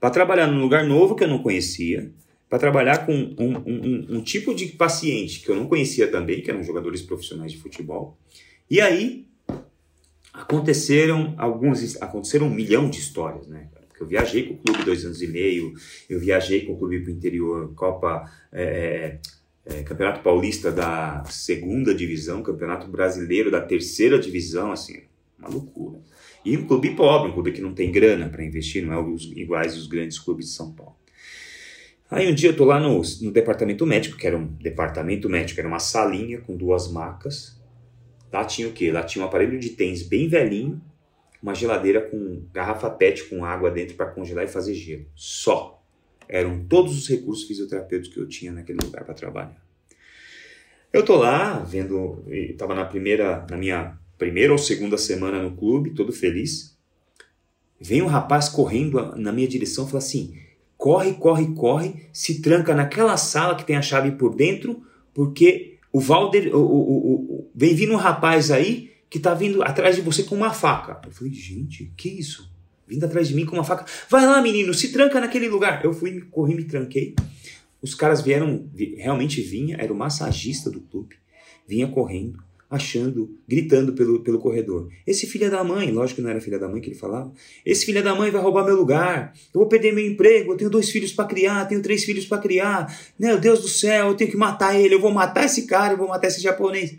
para 0.00 0.10
trabalhar 0.10 0.48
num 0.48 0.60
lugar 0.60 0.84
novo 0.84 1.14
que 1.14 1.22
eu 1.22 1.28
não 1.28 1.40
conhecia, 1.40 2.12
para 2.48 2.58
trabalhar 2.58 3.06
com 3.06 3.12
um, 3.12 3.58
um, 3.64 4.16
um, 4.16 4.22
tipo 4.22 4.52
de 4.52 4.66
paciente 4.66 5.40
que 5.40 5.48
eu 5.48 5.54
não 5.54 5.68
conhecia 5.68 6.10
também, 6.10 6.42
que 6.42 6.50
eram 6.50 6.64
jogadores 6.64 7.00
profissionais 7.00 7.52
de 7.52 7.58
futebol. 7.58 8.18
E 8.68 8.80
aí 8.80 9.29
aconteceram 10.32 11.34
alguns, 11.36 12.00
aconteceram 12.00 12.46
um 12.46 12.50
milhão 12.50 12.88
de 12.88 12.98
histórias, 12.98 13.46
né? 13.46 13.68
Eu 14.00 14.06
viajei 14.06 14.46
com 14.46 14.54
o 14.54 14.56
clube 14.56 14.84
dois 14.84 15.04
anos 15.04 15.20
e 15.20 15.26
meio, 15.26 15.74
eu 16.08 16.18
viajei 16.18 16.64
com 16.64 16.72
o 16.72 16.78
clube 16.78 17.00
para 17.00 17.12
o 17.12 17.14
interior, 17.14 17.74
Copa, 17.74 18.24
é, 18.50 19.18
é, 19.66 19.80
é, 19.80 19.82
Campeonato 19.82 20.22
Paulista 20.22 20.72
da 20.72 21.22
segunda 21.28 21.94
divisão, 21.94 22.42
Campeonato 22.42 22.88
Brasileiro 22.88 23.50
da 23.50 23.60
terceira 23.60 24.18
divisão, 24.18 24.72
assim, 24.72 25.02
uma 25.38 25.50
loucura. 25.50 26.00
E 26.42 26.56
um 26.56 26.66
clube 26.66 26.96
pobre, 26.96 27.30
um 27.30 27.34
clube 27.34 27.52
que 27.52 27.60
não 27.60 27.74
tem 27.74 27.92
grana 27.92 28.30
para 28.30 28.42
investir, 28.42 28.84
não 28.84 28.94
é 28.94 28.98
os, 28.98 29.24
iguais 29.32 29.76
os 29.76 29.86
grandes 29.86 30.18
clubes 30.18 30.46
de 30.46 30.52
São 30.52 30.72
Paulo. 30.72 30.96
Aí 32.10 32.30
um 32.30 32.34
dia 32.34 32.48
eu 32.48 32.56
tô 32.56 32.64
lá 32.64 32.80
no, 32.80 33.02
no 33.20 33.30
departamento 33.30 33.86
médico, 33.86 34.16
que 34.16 34.26
era 34.26 34.36
um 34.36 34.46
departamento 34.46 35.28
médico, 35.28 35.60
era 35.60 35.68
uma 35.68 35.78
salinha 35.78 36.40
com 36.40 36.56
duas 36.56 36.90
macas. 36.90 37.59
Lá 38.32 38.44
tinha 38.44 38.68
o 38.68 38.72
quê? 38.72 38.90
Lá 38.92 39.02
tinha 39.02 39.24
um 39.24 39.28
aparelho 39.28 39.58
de 39.58 39.70
tênis 39.70 40.02
bem 40.02 40.28
velhinho, 40.28 40.80
uma 41.42 41.54
geladeira 41.54 42.00
com 42.00 42.42
garrafa 42.52 42.90
PET 42.90 43.24
com 43.24 43.44
água 43.44 43.70
dentro 43.70 43.96
para 43.96 44.06
congelar 44.06 44.44
e 44.44 44.48
fazer 44.48 44.74
gelo. 44.74 45.06
Só. 45.14 45.82
Eram 46.28 46.64
todos 46.64 46.96
os 46.96 47.08
recursos 47.08 47.46
fisioterapêuticos 47.46 48.14
que 48.14 48.20
eu 48.20 48.28
tinha 48.28 48.52
naquele 48.52 48.78
lugar 48.84 49.04
para 49.04 49.14
trabalhar. 49.14 49.60
Eu 50.92 51.04
tô 51.04 51.16
lá 51.16 51.58
vendo, 51.58 52.24
estava 52.28 52.74
na 52.74 52.84
primeira, 52.84 53.46
na 53.50 53.56
minha 53.56 53.98
primeira 54.16 54.52
ou 54.52 54.58
segunda 54.58 54.96
semana 54.98 55.42
no 55.42 55.56
clube, 55.56 55.90
todo 55.90 56.12
feliz. 56.12 56.76
Vem 57.80 58.02
um 58.02 58.06
rapaz 58.06 58.48
correndo 58.48 59.16
na 59.16 59.32
minha 59.32 59.48
direção 59.48 59.86
fala 59.86 59.98
assim: 59.98 60.36
corre, 60.76 61.14
corre, 61.14 61.54
corre, 61.54 62.06
se 62.12 62.42
tranca 62.42 62.74
naquela 62.74 63.16
sala 63.16 63.56
que 63.56 63.64
tem 63.64 63.76
a 63.76 63.82
chave 63.82 64.12
por 64.12 64.34
dentro, 64.34 64.82
porque 65.14 65.78
o 65.92 66.00
Valder, 66.00 66.54
o, 66.54 66.60
o, 66.60 67.14
o, 67.14 67.50
vem 67.54 67.74
vindo 67.74 67.92
um 67.92 67.96
rapaz 67.96 68.50
aí 68.50 68.90
que 69.08 69.18
tá 69.18 69.34
vindo 69.34 69.62
atrás 69.62 69.96
de 69.96 70.02
você 70.02 70.22
com 70.22 70.34
uma 70.34 70.52
faca. 70.52 71.00
Eu 71.04 71.12
falei, 71.12 71.32
gente, 71.32 71.92
que 71.96 72.08
isso? 72.08 72.50
Vindo 72.86 73.04
atrás 73.04 73.28
de 73.28 73.34
mim 73.34 73.44
com 73.44 73.56
uma 73.56 73.64
faca. 73.64 73.84
Vai 74.08 74.24
lá, 74.24 74.40
menino, 74.40 74.72
se 74.72 74.92
tranca 74.92 75.20
naquele 75.20 75.48
lugar. 75.48 75.84
Eu 75.84 75.92
fui, 75.92 76.20
corri, 76.30 76.54
me 76.54 76.64
tranquei. 76.64 77.14
Os 77.82 77.94
caras 77.94 78.20
vieram, 78.20 78.68
realmente 78.96 79.40
vinha, 79.40 79.76
era 79.78 79.92
o 79.92 79.96
massagista 79.96 80.70
do 80.70 80.80
clube, 80.80 81.16
vinha 81.66 81.88
correndo 81.88 82.49
achando, 82.70 83.36
gritando 83.48 83.92
pelo, 83.94 84.20
pelo 84.20 84.38
corredor. 84.38 84.88
Esse 85.04 85.26
filho 85.26 85.50
da 85.50 85.64
mãe, 85.64 85.90
lógico 85.90 86.16
que 86.16 86.22
não 86.22 86.30
era 86.30 86.40
filha 86.40 86.58
da 86.58 86.68
mãe 86.68 86.80
que 86.80 86.88
ele 86.88 86.96
falava, 86.96 87.32
esse 87.66 87.84
filho 87.84 88.02
da 88.02 88.14
mãe 88.14 88.30
vai 88.30 88.40
roubar 88.40 88.64
meu 88.64 88.76
lugar, 88.76 89.34
eu 89.52 89.60
vou 89.60 89.68
perder 89.68 89.92
meu 89.92 90.06
emprego, 90.06 90.52
eu 90.52 90.56
tenho 90.56 90.70
dois 90.70 90.88
filhos 90.88 91.12
para 91.12 91.24
criar, 91.24 91.66
tenho 91.66 91.82
três 91.82 92.04
filhos 92.04 92.26
para 92.26 92.38
criar, 92.38 92.96
meu 93.18 93.40
Deus 93.40 93.60
do 93.62 93.68
céu, 93.68 94.08
eu 94.08 94.14
tenho 94.14 94.30
que 94.30 94.36
matar 94.36 94.78
ele, 94.78 94.94
eu 94.94 95.00
vou 95.00 95.10
matar 95.10 95.46
esse 95.46 95.66
cara, 95.66 95.94
eu 95.94 95.98
vou 95.98 96.06
matar 96.06 96.28
esse 96.28 96.40
japonês. 96.40 96.96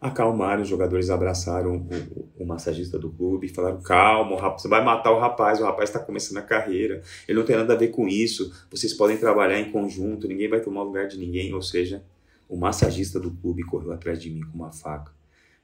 Acalmaram, 0.00 0.62
os 0.62 0.68
jogadores 0.68 1.10
abraçaram 1.10 1.72
o, 1.76 2.20
o, 2.20 2.42
o 2.44 2.46
massagista 2.46 2.98
do 2.98 3.10
clube 3.10 3.48
e 3.48 3.50
falaram: 3.50 3.82
calma, 3.82 4.36
você 4.56 4.66
vai 4.66 4.82
matar 4.82 5.10
o 5.12 5.18
rapaz, 5.18 5.60
o 5.60 5.64
rapaz 5.64 5.90
está 5.90 5.98
começando 5.98 6.38
a 6.38 6.42
carreira, 6.42 7.02
ele 7.28 7.38
não 7.38 7.44
tem 7.44 7.56
nada 7.56 7.74
a 7.74 7.76
ver 7.76 7.88
com 7.88 8.08
isso, 8.08 8.50
vocês 8.70 8.94
podem 8.94 9.18
trabalhar 9.18 9.60
em 9.60 9.70
conjunto, 9.70 10.26
ninguém 10.26 10.48
vai 10.48 10.60
tomar 10.60 10.82
o 10.82 10.86
lugar 10.86 11.06
de 11.06 11.18
ninguém, 11.18 11.52
ou 11.52 11.60
seja, 11.60 12.02
o 12.50 12.56
massagista 12.56 13.20
do 13.20 13.30
clube 13.30 13.62
correu 13.62 13.92
atrás 13.92 14.20
de 14.20 14.28
mim 14.28 14.40
com 14.40 14.58
uma 14.58 14.72
faca. 14.72 15.12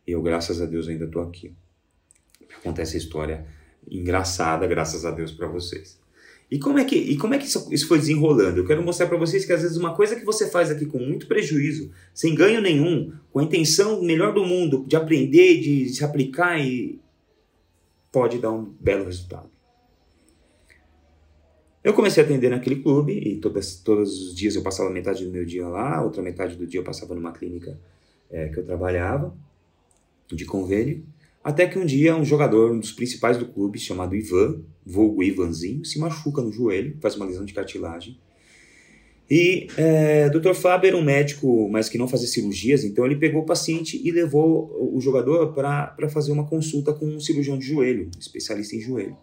E 0.06 0.12
eu, 0.12 0.22
graças 0.22 0.62
a 0.62 0.66
Deus, 0.66 0.86
ainda 0.86 1.04
estou 1.04 1.20
aqui. 1.20 1.52
Acontece 2.58 2.94
a 2.94 2.98
história 2.98 3.44
engraçada, 3.90 4.64
graças 4.68 5.04
a 5.04 5.10
Deus, 5.10 5.32
para 5.32 5.48
vocês. 5.48 5.98
E 6.48 6.60
como 6.60 6.78
é 6.78 6.84
que, 6.84 6.94
e 6.94 7.16
como 7.16 7.34
é 7.34 7.38
que 7.38 7.46
isso, 7.46 7.68
isso 7.72 7.88
foi 7.88 7.98
desenrolando? 7.98 8.60
Eu 8.60 8.64
quero 8.64 8.84
mostrar 8.84 9.08
para 9.08 9.18
vocês 9.18 9.44
que 9.44 9.52
às 9.52 9.62
vezes 9.62 9.76
uma 9.76 9.96
coisa 9.96 10.14
que 10.14 10.24
você 10.24 10.48
faz 10.48 10.70
aqui 10.70 10.86
com 10.86 10.98
muito 10.98 11.26
prejuízo, 11.26 11.90
sem 12.14 12.36
ganho 12.36 12.60
nenhum, 12.60 13.12
com 13.32 13.40
a 13.40 13.42
intenção 13.42 14.00
melhor 14.00 14.32
do 14.32 14.44
mundo 14.44 14.84
de 14.86 14.94
aprender, 14.94 15.58
de 15.58 15.88
se 15.88 16.04
aplicar 16.04 16.56
e 16.60 17.00
pode 18.12 18.38
dar 18.38 18.52
um 18.52 18.72
belo 18.78 19.06
resultado. 19.06 19.50
Eu 21.86 21.94
comecei 21.94 22.20
a 22.20 22.26
atender 22.26 22.50
naquele 22.50 22.82
clube 22.82 23.12
e 23.12 23.36
todas, 23.36 23.76
todos 23.76 24.20
os 24.20 24.34
dias 24.34 24.56
eu 24.56 24.62
passava 24.62 24.90
metade 24.90 25.24
do 25.24 25.30
meu 25.30 25.44
dia 25.44 25.68
lá, 25.68 26.02
outra 26.02 26.20
metade 26.20 26.56
do 26.56 26.66
dia 26.66 26.80
eu 26.80 26.84
passava 26.84 27.14
numa 27.14 27.30
clínica 27.30 27.78
é, 28.28 28.48
que 28.48 28.58
eu 28.58 28.64
trabalhava, 28.64 29.32
de 30.26 30.44
convênio. 30.44 31.04
Até 31.44 31.64
que 31.64 31.78
um 31.78 31.86
dia 31.86 32.16
um 32.16 32.24
jogador, 32.24 32.72
um 32.72 32.80
dos 32.80 32.90
principais 32.90 33.38
do 33.38 33.46
clube, 33.46 33.78
chamado 33.78 34.16
Ivan, 34.16 34.62
vulgo 34.84 35.22
Ivanzinho, 35.22 35.84
se 35.84 35.96
machuca 36.00 36.42
no 36.42 36.50
joelho, 36.50 36.96
faz 37.00 37.14
uma 37.14 37.24
lesão 37.24 37.44
de 37.44 37.54
cartilagem. 37.54 38.18
E 39.30 39.68
é, 39.76 40.28
Dr. 40.28 40.54
Fábio 40.54 40.88
era 40.88 40.96
um 40.96 41.04
médico, 41.04 41.68
mas 41.70 41.88
que 41.88 41.96
não 41.96 42.08
fazia 42.08 42.26
cirurgias, 42.26 42.82
então 42.82 43.06
ele 43.06 43.14
pegou 43.14 43.42
o 43.42 43.46
paciente 43.46 44.00
e 44.04 44.10
levou 44.10 44.92
o 44.92 45.00
jogador 45.00 45.52
para 45.52 46.08
fazer 46.08 46.32
uma 46.32 46.48
consulta 46.48 46.92
com 46.92 47.06
um 47.06 47.20
cirurgião 47.20 47.56
de 47.56 47.64
joelho, 47.64 48.10
especialista 48.18 48.74
em 48.74 48.80
joelho. 48.80 49.16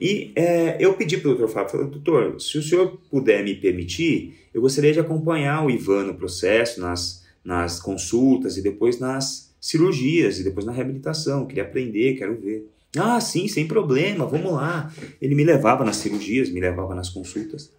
E 0.00 0.32
é, 0.36 0.76
eu 0.78 0.94
pedi 0.94 1.16
para 1.16 1.30
o 1.30 1.34
doutor 1.36 1.52
Fábio, 1.52 1.70
falei, 1.70 1.86
doutor, 1.86 2.40
se 2.40 2.58
o 2.58 2.62
senhor 2.62 2.98
puder 3.10 3.42
me 3.42 3.54
permitir, 3.54 4.34
eu 4.52 4.60
gostaria 4.60 4.92
de 4.92 5.00
acompanhar 5.00 5.64
o 5.64 5.70
Ivan 5.70 6.04
no 6.04 6.14
processo, 6.14 6.80
nas, 6.80 7.24
nas 7.42 7.80
consultas 7.80 8.56
e 8.56 8.62
depois 8.62 8.98
nas 8.98 9.54
cirurgias 9.60 10.38
e 10.38 10.44
depois 10.44 10.66
na 10.66 10.72
reabilitação. 10.72 11.40
Eu 11.40 11.46
queria 11.46 11.62
aprender, 11.62 12.16
quero 12.16 12.38
ver. 12.38 12.68
Ah, 12.96 13.20
sim, 13.20 13.48
sem 13.48 13.66
problema, 13.66 14.26
vamos 14.26 14.52
lá. 14.52 14.92
Ele 15.20 15.34
me 15.34 15.44
levava 15.44 15.84
nas 15.84 15.96
cirurgias, 15.96 16.50
me 16.50 16.60
levava 16.60 16.94
nas 16.94 17.08
consultas. 17.08 17.72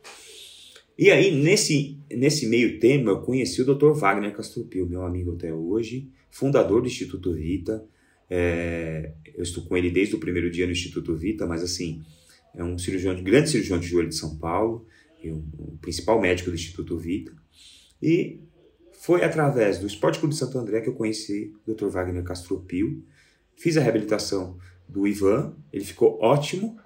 E 0.97 1.11
aí, 1.11 1.31
nesse, 1.31 1.99
nesse 2.09 2.47
meio 2.47 2.79
tempo, 2.79 3.09
eu 3.09 3.21
conheci 3.21 3.61
o 3.61 3.75
Dr. 3.75 3.91
Wagner 3.91 4.33
Castropil, 4.33 4.87
meu 4.87 5.03
amigo 5.03 5.33
até 5.33 5.53
hoje, 5.53 6.09
fundador 6.31 6.81
do 6.81 6.87
Instituto 6.87 7.33
Vita, 7.33 7.85
é, 8.29 9.11
eu 9.37 9.43
estou 9.43 9.63
com 9.63 9.77
ele 9.77 9.91
desde 9.91 10.15
o 10.15 10.19
primeiro 10.19 10.49
dia 10.49 10.65
no 10.65 10.71
Instituto 10.71 11.15
Vita, 11.15 11.45
mas 11.45 11.63
assim, 11.63 12.03
é 12.55 12.63
um 12.63 12.77
cirurgião, 12.77 13.15
grande 13.23 13.51
cirurgião 13.51 13.79
de 13.79 13.87
joelho 13.87 14.09
de 14.09 14.15
São 14.15 14.35
Paulo, 14.37 14.87
o 15.23 15.77
principal 15.79 16.19
médico 16.19 16.49
do 16.49 16.55
Instituto 16.55 16.97
Vita. 16.97 17.31
E 18.01 18.39
foi 18.99 19.23
através 19.23 19.77
do 19.77 19.85
Esporte 19.85 20.19
Clube 20.19 20.35
Santo 20.35 20.57
André 20.57 20.81
que 20.81 20.89
eu 20.89 20.93
conheci 20.93 21.53
o 21.65 21.73
Dr. 21.73 21.87
Wagner 21.87 22.23
Castropio. 22.23 23.03
Fiz 23.55 23.77
a 23.77 23.81
reabilitação 23.81 24.57
do 24.87 25.07
Ivan, 25.07 25.55
ele 25.71 25.83
ficou 25.83 26.19
ótimo. 26.19 26.77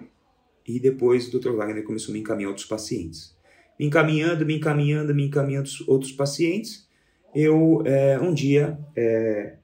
E 0.66 0.78
depois 0.78 1.28
o 1.28 1.38
Dr. 1.38 1.52
Wagner 1.52 1.82
começou 1.84 2.12
a 2.12 2.14
me 2.14 2.20
encaminhar 2.20 2.50
outros 2.50 2.66
pacientes. 2.66 3.34
Me 3.78 3.86
encaminhando, 3.86 4.44
me 4.44 4.56
encaminhando, 4.56 5.14
me 5.14 5.26
encaminhando 5.26 5.68
outros 5.86 6.12
pacientes. 6.12 6.86
Eu, 7.34 7.82
é, 7.86 8.20
um 8.20 8.32
dia, 8.32 8.78
é, 8.94 9.56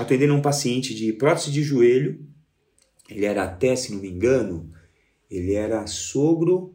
atendendo 0.00 0.34
um 0.34 0.42
paciente 0.42 0.94
de 0.94 1.12
prótese 1.12 1.50
de 1.50 1.62
joelho, 1.62 2.24
ele 3.08 3.24
era 3.24 3.44
até, 3.44 3.74
se 3.74 3.92
não 3.92 4.00
me 4.00 4.08
engano, 4.08 4.72
ele 5.30 5.54
era 5.54 5.86
sogro 5.86 6.74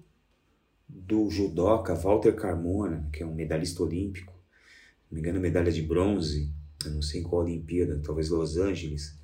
do 0.87 1.29
judoca 1.29 1.93
Walter 1.95 2.35
Carmona, 2.35 3.07
que 3.11 3.23
é 3.23 3.25
um 3.25 3.33
medalhista 3.33 3.83
olímpico, 3.83 4.31
se 4.31 5.11
não 5.11 5.15
me 5.15 5.19
engano, 5.19 5.39
medalha 5.39 5.71
de 5.71 5.81
bronze, 5.81 6.51
eu 6.85 6.91
não 6.91 7.01
sei 7.01 7.21
em 7.21 7.23
qual 7.23 7.43
Olimpíada, 7.43 7.99
talvez 8.03 8.29
Los 8.29 8.57
Angeles. 8.57 9.17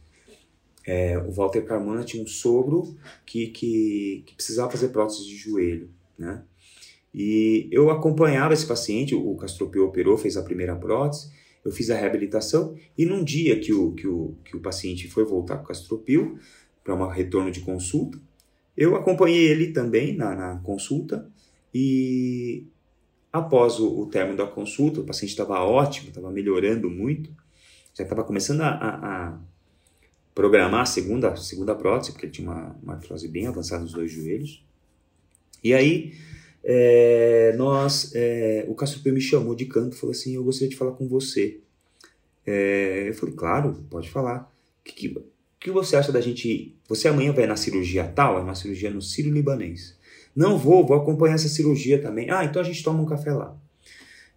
É, 0.85 1.17
o 1.17 1.31
Walter 1.31 1.63
Carmona 1.63 2.03
tinha 2.03 2.23
um 2.23 2.27
sogro 2.27 2.97
que, 3.25 3.47
que, 3.47 4.23
que, 4.25 4.33
precisava 4.33 4.71
fazer 4.71 4.89
prótese 4.89 5.25
de 5.25 5.35
joelho, 5.35 5.89
né? 6.17 6.43
E 7.13 7.67
eu 7.71 7.91
acompanhava 7.91 8.53
esse 8.53 8.65
paciente, 8.65 9.13
o 9.13 9.35
Castropeu 9.35 9.85
operou, 9.85 10.17
fez 10.17 10.37
a 10.37 10.43
primeira 10.43 10.75
prótese, 10.75 11.29
eu 11.63 11.71
fiz 11.71 11.89
a 11.89 11.95
reabilitação 11.95 12.75
e 12.97 13.05
num 13.05 13.23
dia 13.23 13.59
que 13.59 13.71
o, 13.73 13.91
que 13.93 14.07
o, 14.07 14.35
que 14.43 14.57
o 14.57 14.59
paciente 14.59 15.07
foi 15.07 15.23
voltar 15.23 15.57
com 15.57 15.65
Castropil 15.65 16.39
para 16.83 16.95
um 16.95 17.07
retorno 17.07 17.51
de 17.51 17.61
consulta, 17.61 18.19
eu 18.75 18.95
acompanhei 18.95 19.47
ele 19.47 19.71
também 19.71 20.15
na, 20.15 20.35
na 20.35 20.57
consulta 20.57 21.29
e 21.73 22.65
após 23.31 23.79
o, 23.79 24.01
o 24.01 24.05
término 24.07 24.37
da 24.37 24.47
consulta, 24.47 25.01
o 25.01 25.05
paciente 25.05 25.31
estava 25.31 25.59
ótimo, 25.61 26.09
estava 26.09 26.31
melhorando 26.31 26.89
muito, 26.89 27.29
já 27.93 28.03
estava 28.03 28.23
começando 28.23 28.61
a, 28.61 28.69
a, 28.69 29.27
a, 29.27 29.39
programar 30.33 30.81
a 30.81 30.85
segunda, 30.85 31.35
segunda 31.35 31.75
prótese, 31.75 32.11
porque 32.11 32.25
ele 32.25 32.33
tinha 32.33 32.49
uma, 32.49 32.75
uma 32.81 32.93
artrose 32.93 33.27
bem 33.27 33.47
avançada 33.47 33.83
nos 33.83 33.93
dois 33.93 34.11
joelhos. 34.11 34.65
E 35.63 35.73
aí, 35.73 36.13
é, 36.63 37.53
nós, 37.57 38.11
é, 38.13 38.65
o 38.67 38.75
Castropeu 38.75 39.13
me 39.13 39.21
chamou 39.21 39.55
de 39.55 39.65
canto 39.65 39.95
e 39.95 39.99
falou 39.99 40.11
assim, 40.11 40.35
eu 40.35 40.43
gostaria 40.43 40.69
de 40.69 40.75
falar 40.75 40.91
com 40.91 41.07
você. 41.07 41.59
É, 42.45 43.09
eu 43.09 43.13
falei, 43.13 43.35
claro, 43.35 43.85
pode 43.89 44.09
falar. 44.09 44.51
O 44.79 44.83
que, 44.83 44.93
que, 44.93 45.23
que, 45.59 45.71
você 45.71 45.95
acha 45.95 46.11
da 46.11 46.21
gente... 46.21 46.75
Você 46.87 47.07
amanhã 47.07 47.31
vai 47.31 47.47
na 47.47 47.55
cirurgia 47.55 48.03
tal, 48.03 48.37
é 48.37 48.41
uma 48.41 48.55
cirurgia 48.55 48.91
no 48.91 49.01
Sírio-Libanês. 49.01 49.97
Não 50.35 50.57
vou, 50.57 50.85
vou 50.85 50.97
acompanhar 50.97 51.35
essa 51.35 51.49
cirurgia 51.49 52.01
também. 52.01 52.29
Ah, 52.29 52.45
então 52.45 52.61
a 52.61 52.65
gente 52.65 52.83
toma 52.83 53.01
um 53.01 53.05
café 53.05 53.33
lá. 53.33 53.57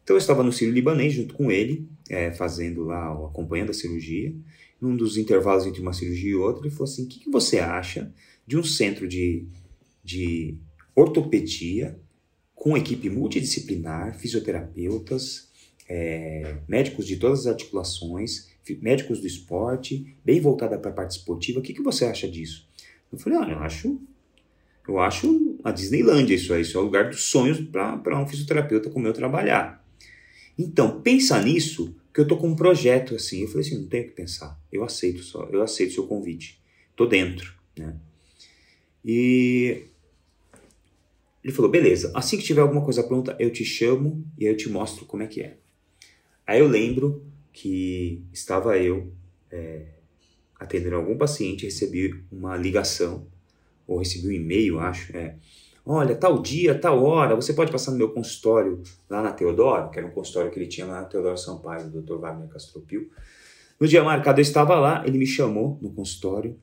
Então 0.02 0.16
eu 0.16 0.18
estava 0.18 0.42
no 0.42 0.52
Sírio-Libanês 0.52 1.12
junto 1.12 1.34
com 1.34 1.50
ele, 1.50 1.88
é, 2.08 2.32
fazendo 2.32 2.84
lá, 2.84 3.12
acompanhando 3.12 3.70
a 3.70 3.74
cirurgia. 3.74 4.34
Num 4.80 4.96
dos 4.96 5.16
intervalos 5.16 5.66
entre 5.66 5.80
uma 5.80 5.92
cirurgia 5.92 6.30
e 6.30 6.34
outra, 6.34 6.66
ele 6.66 6.74
falou 6.74 6.84
assim, 6.84 7.04
o 7.04 7.08
que, 7.08 7.20
que 7.20 7.30
você 7.30 7.58
acha 7.58 8.12
de 8.46 8.58
um 8.58 8.64
centro 8.64 9.08
de, 9.08 9.46
de 10.02 10.58
ortopedia 10.94 11.98
com 12.64 12.78
equipe 12.78 13.10
multidisciplinar, 13.10 14.18
fisioterapeutas, 14.18 15.50
é, 15.86 16.56
médicos 16.66 17.06
de 17.06 17.18
todas 17.18 17.40
as 17.40 17.46
articulações, 17.48 18.48
médicos 18.80 19.20
do 19.20 19.26
esporte, 19.26 20.16
bem 20.24 20.40
voltada 20.40 20.78
para 20.78 20.90
a 20.90 20.94
parte 20.94 21.10
esportiva. 21.10 21.60
O 21.60 21.62
que, 21.62 21.74
que 21.74 21.82
você 21.82 22.06
acha 22.06 22.26
disso? 22.26 22.66
Eu 23.12 23.18
falei, 23.18 23.38
ah, 23.38 23.50
eu 23.50 23.58
acho, 23.58 24.00
eu 24.88 24.98
acho 24.98 25.58
a 25.62 25.70
Disneylândia 25.70 26.36
isso 26.36 26.54
aí, 26.54 26.62
isso 26.62 26.78
é 26.78 26.80
o 26.80 26.84
lugar 26.84 27.10
dos 27.10 27.24
sonhos 27.24 27.60
para 27.60 28.18
um 28.18 28.26
fisioterapeuta 28.26 28.88
como 28.88 29.06
eu 29.06 29.12
trabalhar. 29.12 29.86
Então, 30.58 31.02
pensa 31.02 31.38
nisso, 31.42 31.94
que 32.14 32.20
eu 32.22 32.26
tô 32.26 32.38
com 32.38 32.48
um 32.48 32.56
projeto 32.56 33.14
assim. 33.14 33.42
Eu 33.42 33.48
falei 33.48 33.66
assim, 33.66 33.78
não 33.78 33.88
tenho 33.88 34.04
que 34.04 34.12
pensar, 34.12 34.58
eu 34.72 34.82
aceito 34.82 35.22
só, 35.22 35.46
eu 35.52 35.60
aceito 35.60 35.92
seu 35.92 36.06
convite, 36.06 36.58
tô 36.96 37.04
dentro, 37.04 37.52
né? 37.76 37.94
E 39.04 39.82
ele 41.44 41.52
falou: 41.52 41.70
beleza, 41.70 42.10
assim 42.14 42.38
que 42.38 42.42
tiver 42.42 42.62
alguma 42.62 42.82
coisa 42.82 43.02
pronta, 43.02 43.36
eu 43.38 43.50
te 43.50 43.64
chamo 43.64 44.24
e 44.38 44.46
aí 44.46 44.52
eu 44.52 44.56
te 44.56 44.70
mostro 44.70 45.04
como 45.04 45.22
é 45.22 45.26
que 45.26 45.42
é. 45.42 45.58
Aí 46.46 46.58
eu 46.60 46.66
lembro 46.66 47.22
que 47.52 48.24
estava 48.32 48.78
eu 48.78 49.12
é, 49.50 49.86
atendendo 50.58 50.96
algum 50.96 51.16
paciente, 51.16 51.66
recebi 51.66 52.24
uma 52.32 52.56
ligação, 52.56 53.26
ou 53.86 53.98
recebi 53.98 54.28
um 54.28 54.32
e-mail, 54.32 54.78
acho, 54.80 55.14
é, 55.14 55.36
olha, 55.84 56.16
tal 56.16 56.40
dia, 56.40 56.78
tal 56.78 57.02
hora, 57.04 57.36
você 57.36 57.52
pode 57.52 57.70
passar 57.70 57.92
no 57.92 57.98
meu 57.98 58.10
consultório 58.10 58.82
lá 59.08 59.22
na 59.22 59.32
Teodoro, 59.32 59.90
que 59.90 59.98
era 59.98 60.08
um 60.08 60.10
consultório 60.10 60.50
que 60.50 60.58
ele 60.58 60.66
tinha 60.66 60.86
lá 60.86 61.02
na 61.02 61.04
Teodoro 61.04 61.36
Sampaio, 61.36 61.90
do 61.90 62.00
Dr. 62.00 62.18
Wagner 62.18 62.48
Castropil. 62.48 63.10
No 63.78 63.86
dia 63.86 64.02
marcado 64.02 64.40
eu 64.40 64.42
estava 64.42 64.78
lá, 64.78 65.06
ele 65.06 65.18
me 65.18 65.26
chamou 65.26 65.78
no 65.82 65.92
consultório, 65.92 66.58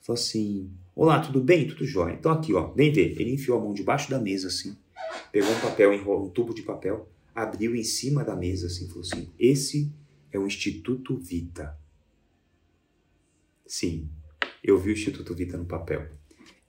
falou 0.00 0.18
assim, 0.18 0.70
Olá, 0.94 1.20
tudo 1.20 1.40
bem? 1.40 1.66
Tudo 1.66 1.86
jóia. 1.86 2.12
Então 2.12 2.30
aqui, 2.30 2.52
ó, 2.52 2.70
vem 2.74 2.92
ver. 2.92 3.18
Ele 3.18 3.32
enfiou 3.32 3.58
a 3.58 3.62
mão 3.62 3.72
debaixo 3.72 4.10
da 4.10 4.18
mesa, 4.18 4.48
assim, 4.48 4.76
pegou 5.32 5.50
um 5.50 5.60
papel, 5.60 5.94
enrolou 5.94 6.26
um 6.26 6.28
tubo 6.28 6.52
de 6.52 6.60
papel, 6.60 7.08
abriu 7.34 7.74
em 7.74 7.82
cima 7.82 8.22
da 8.22 8.36
mesa, 8.36 8.66
assim, 8.66 8.86
falou 8.88 9.00
assim: 9.00 9.30
Esse 9.38 9.90
é 10.30 10.38
o 10.38 10.46
Instituto 10.46 11.16
Vita. 11.16 11.74
Sim, 13.66 14.06
eu 14.62 14.78
vi 14.78 14.90
o 14.90 14.92
Instituto 14.92 15.34
Vita 15.34 15.56
no 15.56 15.64
papel. 15.64 16.10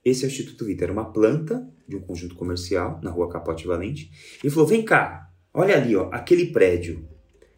Esse 0.02 0.24
é 0.24 0.26
o 0.26 0.30
Instituto 0.30 0.64
Vita, 0.64 0.84
era 0.84 0.92
uma 0.92 1.12
planta 1.12 1.70
de 1.86 1.94
um 1.94 2.00
conjunto 2.00 2.34
comercial 2.34 2.98
na 3.02 3.10
rua 3.10 3.28
Capote 3.28 3.66
Valente. 3.66 4.10
Ele 4.42 4.50
falou: 4.50 4.66
Vem 4.66 4.82
cá, 4.82 5.30
olha 5.52 5.76
ali, 5.76 5.94
ó, 5.94 6.08
aquele 6.10 6.46
prédio. 6.46 7.06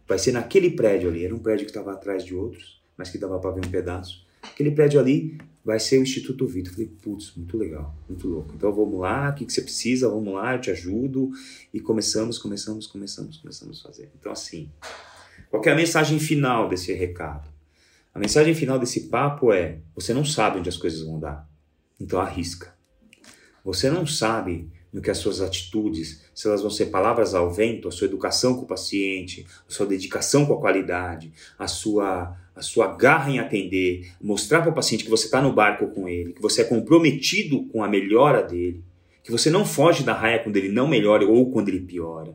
Vai 0.05 0.18
ser 0.18 0.33
naquele 0.33 0.70
prédio 0.70 1.09
ali. 1.09 1.24
Era 1.24 1.35
um 1.35 1.38
prédio 1.38 1.64
que 1.64 1.70
estava 1.70 1.92
atrás 1.92 2.24
de 2.24 2.35
outros, 2.35 2.83
mas 2.96 3.09
que 3.09 3.18
dava 3.18 3.38
para 3.38 3.52
ver 3.52 3.64
um 3.64 3.70
pedaço. 3.70 4.26
Aquele 4.42 4.72
prédio 4.72 4.98
ali 4.98 5.38
vai 5.66 5.81
ser 5.81 5.98
o 5.98 6.02
Instituto 6.02 6.46
Vitor. 6.46 6.72
Falei, 6.72 6.88
putz, 7.02 7.33
muito 7.37 7.59
legal, 7.59 7.92
muito 8.09 8.29
louco. 8.29 8.55
Então 8.55 8.72
vamos 8.72 9.00
lá, 9.00 9.31
o 9.31 9.35
que, 9.35 9.44
que 9.44 9.52
você 9.52 9.61
precisa? 9.61 10.09
Vamos 10.09 10.33
lá, 10.33 10.55
eu 10.55 10.61
te 10.61 10.70
ajudo. 10.70 11.33
E 11.74 11.81
começamos, 11.81 12.38
começamos, 12.38 12.87
começamos, 12.87 13.38
começamos 13.38 13.81
a 13.81 13.83
fazer. 13.83 14.09
Então, 14.18 14.31
assim, 14.31 14.70
qual 15.50 15.61
é 15.64 15.70
a 15.70 15.74
mensagem 15.74 16.20
final 16.20 16.68
desse 16.68 16.92
recado? 16.92 17.50
A 18.14 18.18
mensagem 18.20 18.55
final 18.55 18.79
desse 18.79 19.09
papo 19.09 19.52
é: 19.52 19.81
você 19.92 20.14
não 20.14 20.24
sabe 20.24 20.61
onde 20.61 20.68
as 20.68 20.76
coisas 20.76 21.02
vão 21.02 21.18
dar, 21.18 21.50
então 22.00 22.20
arrisca. 22.20 22.72
Você 23.64 23.90
não 23.90 24.07
sabe 24.07 24.70
no 24.92 25.02
que 25.02 25.11
as 25.11 25.18
suas 25.18 25.40
atitudes, 25.40 26.22
se 26.33 26.46
elas 26.46 26.62
vão 26.62 26.70
ser 26.70 26.87
palavras 26.87 27.35
ao 27.35 27.52
vento, 27.52 27.88
a 27.88 27.90
sua 27.90 28.07
educação 28.07 28.55
com 28.55 28.62
o 28.62 28.66
paciente, 28.66 29.44
a 29.68 29.72
sua 29.72 29.85
dedicação 29.85 30.46
com 30.46 30.55
a 30.55 30.61
qualidade, 30.61 31.33
a 31.59 31.66
sua 31.66 32.37
a 32.57 32.62
sua 32.62 32.97
garra 32.97 33.31
em 33.31 33.38
atender, 33.38 34.11
mostrar 34.21 34.62
para 34.62 34.71
o 34.71 34.75
paciente 34.75 35.05
que 35.05 35.11
você 35.11 35.27
está 35.27 35.42
no 35.42 35.53
barco 35.53 35.88
com 35.88 36.09
ele, 36.09 36.33
que 36.33 36.40
você 36.40 36.62
é 36.62 36.64
comprometido 36.64 37.66
com 37.66 37.85
a 37.85 37.88
melhora 37.88 38.42
dele, 38.42 38.83
que 39.23 39.31
você 39.31 39.51
não 39.51 39.66
foge 39.66 40.03
da 40.03 40.14
raia 40.14 40.42
quando 40.42 40.57
ele 40.57 40.71
não 40.71 40.88
melhora 40.88 41.27
ou 41.27 41.51
quando 41.53 41.69
ele 41.69 41.81
piora, 41.81 42.35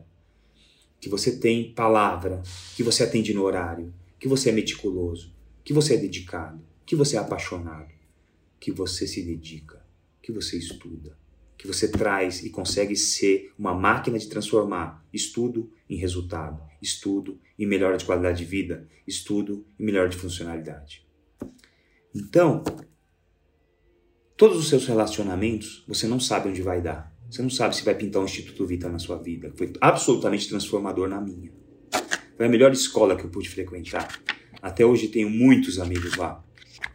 que 1.00 1.08
você 1.08 1.36
tem 1.36 1.72
palavra, 1.72 2.40
que 2.76 2.84
você 2.84 3.02
atende 3.02 3.34
no 3.34 3.42
horário, 3.42 3.92
que 4.20 4.28
você 4.28 4.50
é 4.50 4.52
meticuloso, 4.52 5.34
que 5.64 5.72
você 5.72 5.94
é 5.94 5.96
dedicado, 5.96 6.62
que 6.86 6.94
você 6.94 7.16
é 7.16 7.18
apaixonado, 7.18 7.92
que 8.60 8.70
você 8.70 9.08
se 9.08 9.22
dedica, 9.22 9.84
que 10.22 10.30
você 10.30 10.56
estuda, 10.56 11.16
que 11.62 11.68
você 11.68 11.86
traz 11.86 12.42
e 12.42 12.50
consegue 12.50 12.96
ser 12.96 13.52
uma 13.56 13.72
máquina 13.72 14.18
de 14.18 14.28
transformar 14.28 15.06
estudo 15.12 15.70
em 15.88 15.94
resultado, 15.94 16.60
estudo 16.82 17.40
em 17.56 17.64
melhora 17.64 17.96
de 17.96 18.04
qualidade 18.04 18.38
de 18.38 18.44
vida, 18.44 18.88
estudo 19.06 19.64
em 19.78 19.84
melhora 19.84 20.08
de 20.08 20.16
funcionalidade. 20.16 21.06
Então, 22.12 22.64
todos 24.36 24.58
os 24.58 24.68
seus 24.68 24.88
relacionamentos, 24.88 25.84
você 25.86 26.08
não 26.08 26.18
sabe 26.18 26.48
onde 26.48 26.60
vai 26.62 26.82
dar. 26.82 27.16
Você 27.30 27.40
não 27.42 27.50
sabe 27.50 27.76
se 27.76 27.84
vai 27.84 27.94
pintar 27.94 28.20
um 28.20 28.24
Instituto 28.24 28.66
Vita 28.66 28.88
na 28.88 28.98
sua 28.98 29.22
vida. 29.22 29.52
Foi 29.54 29.72
absolutamente 29.80 30.48
transformador 30.48 31.08
na 31.08 31.20
minha. 31.20 31.52
Foi 32.36 32.46
a 32.46 32.48
melhor 32.48 32.72
escola 32.72 33.14
que 33.14 33.22
eu 33.22 33.30
pude 33.30 33.48
frequentar. 33.48 34.20
Até 34.60 34.84
hoje 34.84 35.06
tenho 35.06 35.30
muitos 35.30 35.78
amigos 35.78 36.16
lá. 36.16 36.42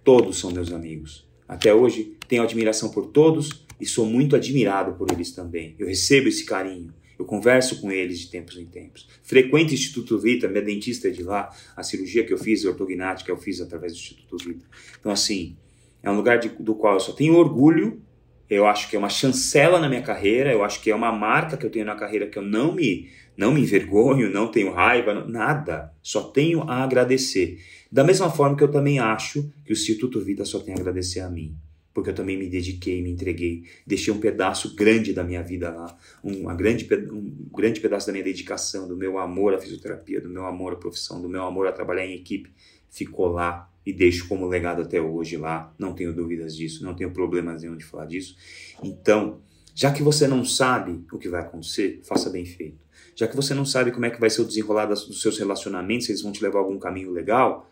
Todos 0.04 0.38
são 0.38 0.52
meus 0.52 0.74
amigos. 0.74 1.26
Até 1.48 1.74
hoje 1.74 2.16
tenho 2.28 2.44
admiração 2.44 2.90
por 2.90 3.08
todos 3.08 3.66
e 3.80 3.86
sou 3.86 4.06
muito 4.06 4.36
admirado 4.36 4.94
por 4.94 5.12
eles 5.12 5.32
também. 5.32 5.76
Eu 5.80 5.88
recebo 5.88 6.28
esse 6.28 6.46
carinho, 6.46 6.94
eu 7.18 7.26
converso 7.26 7.80
com 7.82 7.92
eles 7.92 8.20
de 8.20 8.30
tempos 8.30 8.58
em 8.58 8.66
tempos. 8.66 9.08
Frequento 9.24 9.72
o 9.72 9.74
Instituto 9.74 10.20
Vita, 10.20 10.48
minha 10.48 10.62
dentista 10.62 11.08
é 11.08 11.12
de 11.12 11.24
lá, 11.24 11.50
a 11.76 11.84
cirurgia 11.84 12.24
que 12.24 12.34
eu 12.34 12.38
fiz, 12.38 12.66
a 12.66 12.70
ortognática, 12.70 13.32
eu 13.32 13.38
fiz 13.38 13.62
através 13.62 13.94
do 13.94 13.98
Instituto 13.98 14.38
Vita. 14.38 14.66
Então, 15.00 15.12
assim, 15.12 15.56
é 16.04 16.12
um 16.12 16.16
lugar 16.16 16.40
de, 16.40 16.50
do 16.50 16.76
qual 16.76 16.96
eu 16.96 17.00
só 17.00 17.12
tenho 17.12 17.36
orgulho, 17.36 18.02
eu 18.50 18.66
acho 18.66 18.90
que 18.90 18.96
é 18.96 19.00
uma 19.00 19.10
chancela 19.10 19.80
na 19.80 19.90
minha 19.90 20.02
carreira, 20.02 20.52
eu 20.52 20.64
acho 20.64 20.82
que 20.82 20.90
é 20.90 20.96
uma 20.96 21.12
marca 21.12 21.58
que 21.58 21.66
eu 21.66 21.70
tenho 21.70 21.86
na 21.86 21.96
carreira 21.96 22.28
que 22.28 22.38
eu 22.38 22.44
não 22.44 22.74
me, 22.74 23.10
não 23.36 23.54
me 23.54 23.62
envergonho, 23.62 24.30
não 24.30 24.50
tenho 24.50 24.72
raiva, 24.72 25.14
nada. 25.26 25.94
Só 26.02 26.24
tenho 26.24 26.64
a 26.64 26.84
agradecer. 26.84 27.60
Da 27.92 28.04
mesma 28.04 28.30
forma 28.30 28.56
que 28.56 28.64
eu 28.64 28.72
também 28.72 29.00
acho 29.00 29.52
que 29.66 29.72
o 29.72 29.74
Instituto 29.74 30.20
Vita 30.22 30.46
só 30.46 30.60
tem 30.60 30.74
a 30.74 30.78
agradecer 30.78 31.20
a 31.20 31.30
mim 31.30 31.56
porque 31.98 32.12
eu 32.12 32.14
também 32.14 32.38
me 32.38 32.48
dediquei, 32.48 33.02
me 33.02 33.10
entreguei, 33.10 33.64
deixei 33.84 34.14
um 34.14 34.20
pedaço 34.20 34.76
grande 34.76 35.14
da 35.14 35.24
minha 35.24 35.42
vida 35.42 35.72
lá, 35.72 35.98
um, 36.24 36.56
grande, 36.56 36.88
um 37.12 37.50
grande 37.52 37.80
pedaço 37.80 38.06
da 38.06 38.14
minha 38.14 38.24
dedicação, 38.24 38.88
do 38.88 38.96
meu 38.96 39.18
amor 39.18 39.56
à 39.56 39.58
fisioterapia, 39.58 40.22
do 40.22 40.30
meu 40.30 40.46
amor 40.46 40.74
à 40.74 40.76
profissão, 40.76 41.20
do 41.20 41.28
meu 41.28 41.42
amor 41.42 41.66
a 41.66 41.72
trabalhar 41.72 42.06
em 42.06 42.14
equipe, 42.14 42.52
ficou 42.88 43.30
lá 43.30 43.68
e 43.88 43.94
deixo 43.94 44.28
como 44.28 44.46
legado 44.46 44.82
até 44.82 45.00
hoje 45.00 45.38
lá. 45.38 45.74
Não 45.80 45.94
tenho 45.94 46.14
dúvidas 46.14 46.56
disso, 46.56 46.84
não 46.84 46.94
tenho 46.94 47.12
problemas 47.12 47.62
nenhum 47.62 47.78
de 47.78 47.86
falar 47.86 48.06
disso. 48.06 48.36
Então, 48.84 49.40
já 49.74 49.94
que 49.94 50.04
você 50.04 50.28
não 50.28 50.44
sabe 50.44 51.06
o 51.10 51.18
que 51.18 51.30
vai 51.30 51.40
acontecer, 51.40 52.02
faça 52.04 52.30
bem 52.30 52.46
feito. 52.46 52.86
Já 53.16 53.28
que 53.28 53.36
você 53.36 53.54
não 53.54 53.64
sabe 53.64 53.92
como 53.92 54.06
é 54.06 54.10
que 54.10 54.20
vai 54.20 54.30
ser 54.30 54.42
o 54.42 54.46
desenrolar 54.46 54.88
dos 54.88 55.22
seus 55.22 55.38
relacionamentos, 55.40 56.06
se 56.06 56.12
eles 56.12 56.22
vão 56.22 56.34
te 56.34 56.44
levar 56.44 56.60
a 56.60 56.62
algum 56.64 56.78
caminho 56.78 57.12
legal, 57.12 57.72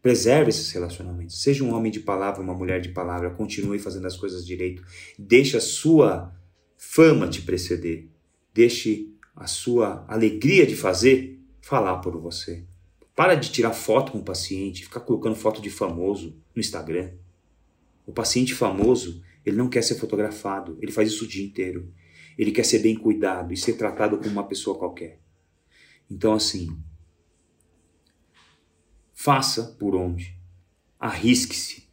Preserve 0.00 0.50
esses 0.50 0.70
relacionamentos. 0.70 1.42
Seja 1.42 1.64
um 1.64 1.74
homem 1.74 1.90
de 1.90 1.98
palavra, 1.98 2.40
uma 2.40 2.54
mulher 2.54 2.80
de 2.80 2.90
palavra. 2.90 3.30
Continue 3.30 3.80
fazendo 3.80 4.06
as 4.06 4.16
coisas 4.16 4.46
direito. 4.46 4.82
Deixe 5.18 5.56
a 5.56 5.60
sua 5.60 6.32
fama 6.76 7.26
te 7.26 7.42
preceder. 7.42 8.08
Deixe 8.54 9.12
a 9.34 9.48
sua 9.48 10.04
alegria 10.06 10.64
de 10.64 10.76
fazer 10.76 11.40
falar 11.60 11.98
por 11.98 12.16
você. 12.16 12.64
Para 13.18 13.34
de 13.34 13.50
tirar 13.50 13.72
foto 13.72 14.12
com 14.12 14.18
o 14.18 14.24
paciente, 14.24 14.84
ficar 14.84 15.00
colocando 15.00 15.34
foto 15.34 15.60
de 15.60 15.68
famoso 15.68 16.40
no 16.54 16.60
Instagram. 16.60 17.14
O 18.06 18.12
paciente 18.12 18.54
famoso, 18.54 19.20
ele 19.44 19.56
não 19.56 19.68
quer 19.68 19.82
ser 19.82 19.96
fotografado, 19.96 20.78
ele 20.80 20.92
faz 20.92 21.08
isso 21.08 21.24
o 21.24 21.28
dia 21.28 21.44
inteiro. 21.44 21.92
Ele 22.38 22.52
quer 22.52 22.64
ser 22.64 22.78
bem 22.78 22.94
cuidado 22.94 23.52
e 23.52 23.56
ser 23.56 23.72
tratado 23.72 24.18
como 24.18 24.30
uma 24.30 24.46
pessoa 24.46 24.78
qualquer. 24.78 25.18
Então, 26.08 26.32
assim, 26.32 26.68
Faça 29.12 29.64
por 29.80 29.96
onde. 29.96 30.38
Arrisque-se. 30.96 31.88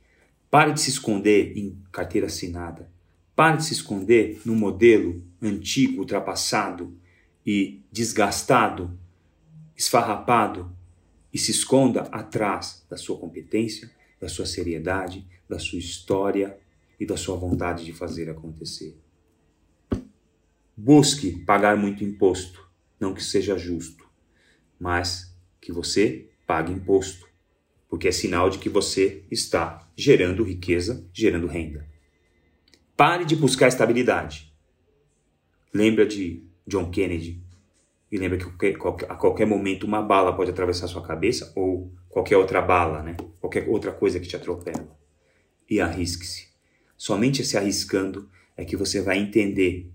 Pare 0.52 0.74
de 0.74 0.82
se 0.82 0.92
esconder 0.92 1.58
em 1.58 1.82
carteira 1.92 2.28
assinada. 2.28 2.94
Pare 3.36 3.58
de 3.58 3.66
se 3.66 3.74
esconder 3.74 4.40
no 4.46 4.54
modelo 4.54 5.24
antigo, 5.42 6.02
ultrapassado 6.02 6.96
e 7.44 7.82
desgastado, 7.92 8.96
esfarrapado 9.76 10.75
e 11.36 11.38
se 11.38 11.52
esconda 11.52 12.04
atrás 12.14 12.86
da 12.90 12.96
sua 12.96 13.18
competência, 13.18 13.92
da 14.22 14.30
sua 14.30 14.46
seriedade, 14.46 15.28
da 15.50 15.60
sua 15.60 15.78
história 15.78 16.58
e 16.98 17.06
da 17.06 17.18
sua 17.18 17.36
vontade 17.36 17.84
de 17.84 17.92
fazer 17.92 18.30
acontecer. 18.30 18.98
Busque 20.78 21.44
pagar 21.44 21.76
muito 21.76 22.06
imposto, 22.06 22.66
não 22.98 23.14
que 23.14 23.22
seja 23.22 23.58
justo, 23.58 24.10
mas 24.80 25.38
que 25.60 25.74
você 25.74 26.30
pague 26.48 26.72
imposto, 26.72 27.28
porque 27.90 28.08
é 28.08 28.14
sinal 28.14 28.50
de 28.50 28.58
que 28.58 28.70
você 28.70 29.26
está 29.30 29.86
gerando 29.94 30.42
riqueza, 30.42 31.06
gerando 31.12 31.48
renda. 31.48 31.86
Pare 32.96 33.26
de 33.26 33.36
buscar 33.36 33.68
estabilidade. 33.68 34.54
Lembra 35.74 36.06
de 36.06 36.48
John 36.66 36.90
Kennedy 36.90 37.45
e 38.16 38.20
lembra 38.20 38.38
que 38.38 38.76
a 39.10 39.16
qualquer 39.16 39.46
momento 39.46 39.86
uma 39.86 40.02
bala 40.02 40.36
pode 40.36 40.52
atravessar 40.52 40.88
sua 40.88 41.02
cabeça 41.02 41.52
ou 41.56 41.92
qualquer 42.10 42.38
outra 42.38 42.62
bala, 42.62 43.04
né? 43.04 43.18
Qualquer 43.40 43.68
outra 43.68 43.92
coisa 43.92 44.20
que 44.20 44.28
te 44.28 44.36
atropela. 44.36 44.98
E 45.70 45.82
arrisque-se. 45.82 46.48
Somente 46.96 47.44
se 47.44 47.58
arriscando 47.58 48.30
é 48.56 48.64
que 48.64 48.78
você 48.78 49.02
vai 49.02 49.18
entender 49.18 49.92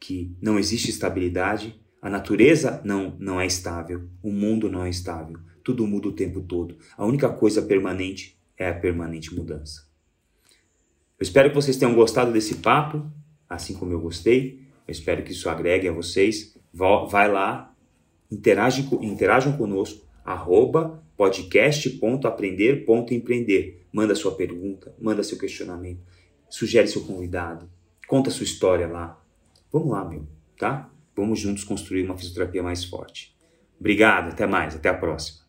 que 0.00 0.36
não 0.42 0.58
existe 0.58 0.90
estabilidade, 0.90 1.80
a 2.02 2.10
natureza 2.10 2.80
não, 2.84 3.16
não 3.18 3.40
é 3.40 3.46
estável, 3.46 4.08
o 4.22 4.30
mundo 4.30 4.68
não 4.68 4.84
é 4.84 4.90
estável 4.90 5.38
tudo 5.66 5.84
muda 5.84 6.06
o 6.06 6.12
tempo 6.12 6.40
todo. 6.42 6.78
A 6.96 7.04
única 7.04 7.28
coisa 7.28 7.60
permanente 7.60 8.38
é 8.56 8.68
a 8.68 8.72
permanente 8.72 9.34
mudança. 9.34 9.84
Eu 11.18 11.24
espero 11.24 11.48
que 11.48 11.56
vocês 11.56 11.76
tenham 11.76 11.92
gostado 11.92 12.32
desse 12.32 12.56
papo, 12.56 13.04
assim 13.50 13.74
como 13.74 13.92
eu 13.92 14.00
gostei. 14.00 14.60
Eu 14.86 14.92
espero 14.92 15.24
que 15.24 15.32
isso 15.32 15.50
agregue 15.50 15.88
a 15.88 15.92
vocês. 15.92 16.55
Vai 16.76 17.32
lá, 17.32 17.74
interage, 18.30 18.86
interajam 19.00 19.56
conosco, 19.56 20.06
arroba 20.22 21.02
podcast.aprender.empreender. 21.16 23.86
Manda 23.90 24.14
sua 24.14 24.34
pergunta, 24.34 24.94
manda 25.00 25.22
seu 25.22 25.38
questionamento, 25.38 26.02
sugere 26.50 26.86
seu 26.86 27.02
convidado, 27.02 27.66
conta 28.06 28.28
sua 28.28 28.44
história 28.44 28.86
lá. 28.86 29.18
Vamos 29.72 29.88
lá, 29.88 30.04
meu, 30.04 30.26
tá? 30.58 30.90
Vamos 31.16 31.40
juntos 31.40 31.64
construir 31.64 32.04
uma 32.04 32.14
fisioterapia 32.14 32.62
mais 32.62 32.84
forte. 32.84 33.34
Obrigado, 33.80 34.28
até 34.28 34.46
mais, 34.46 34.76
até 34.76 34.90
a 34.90 34.94
próxima. 34.94 35.45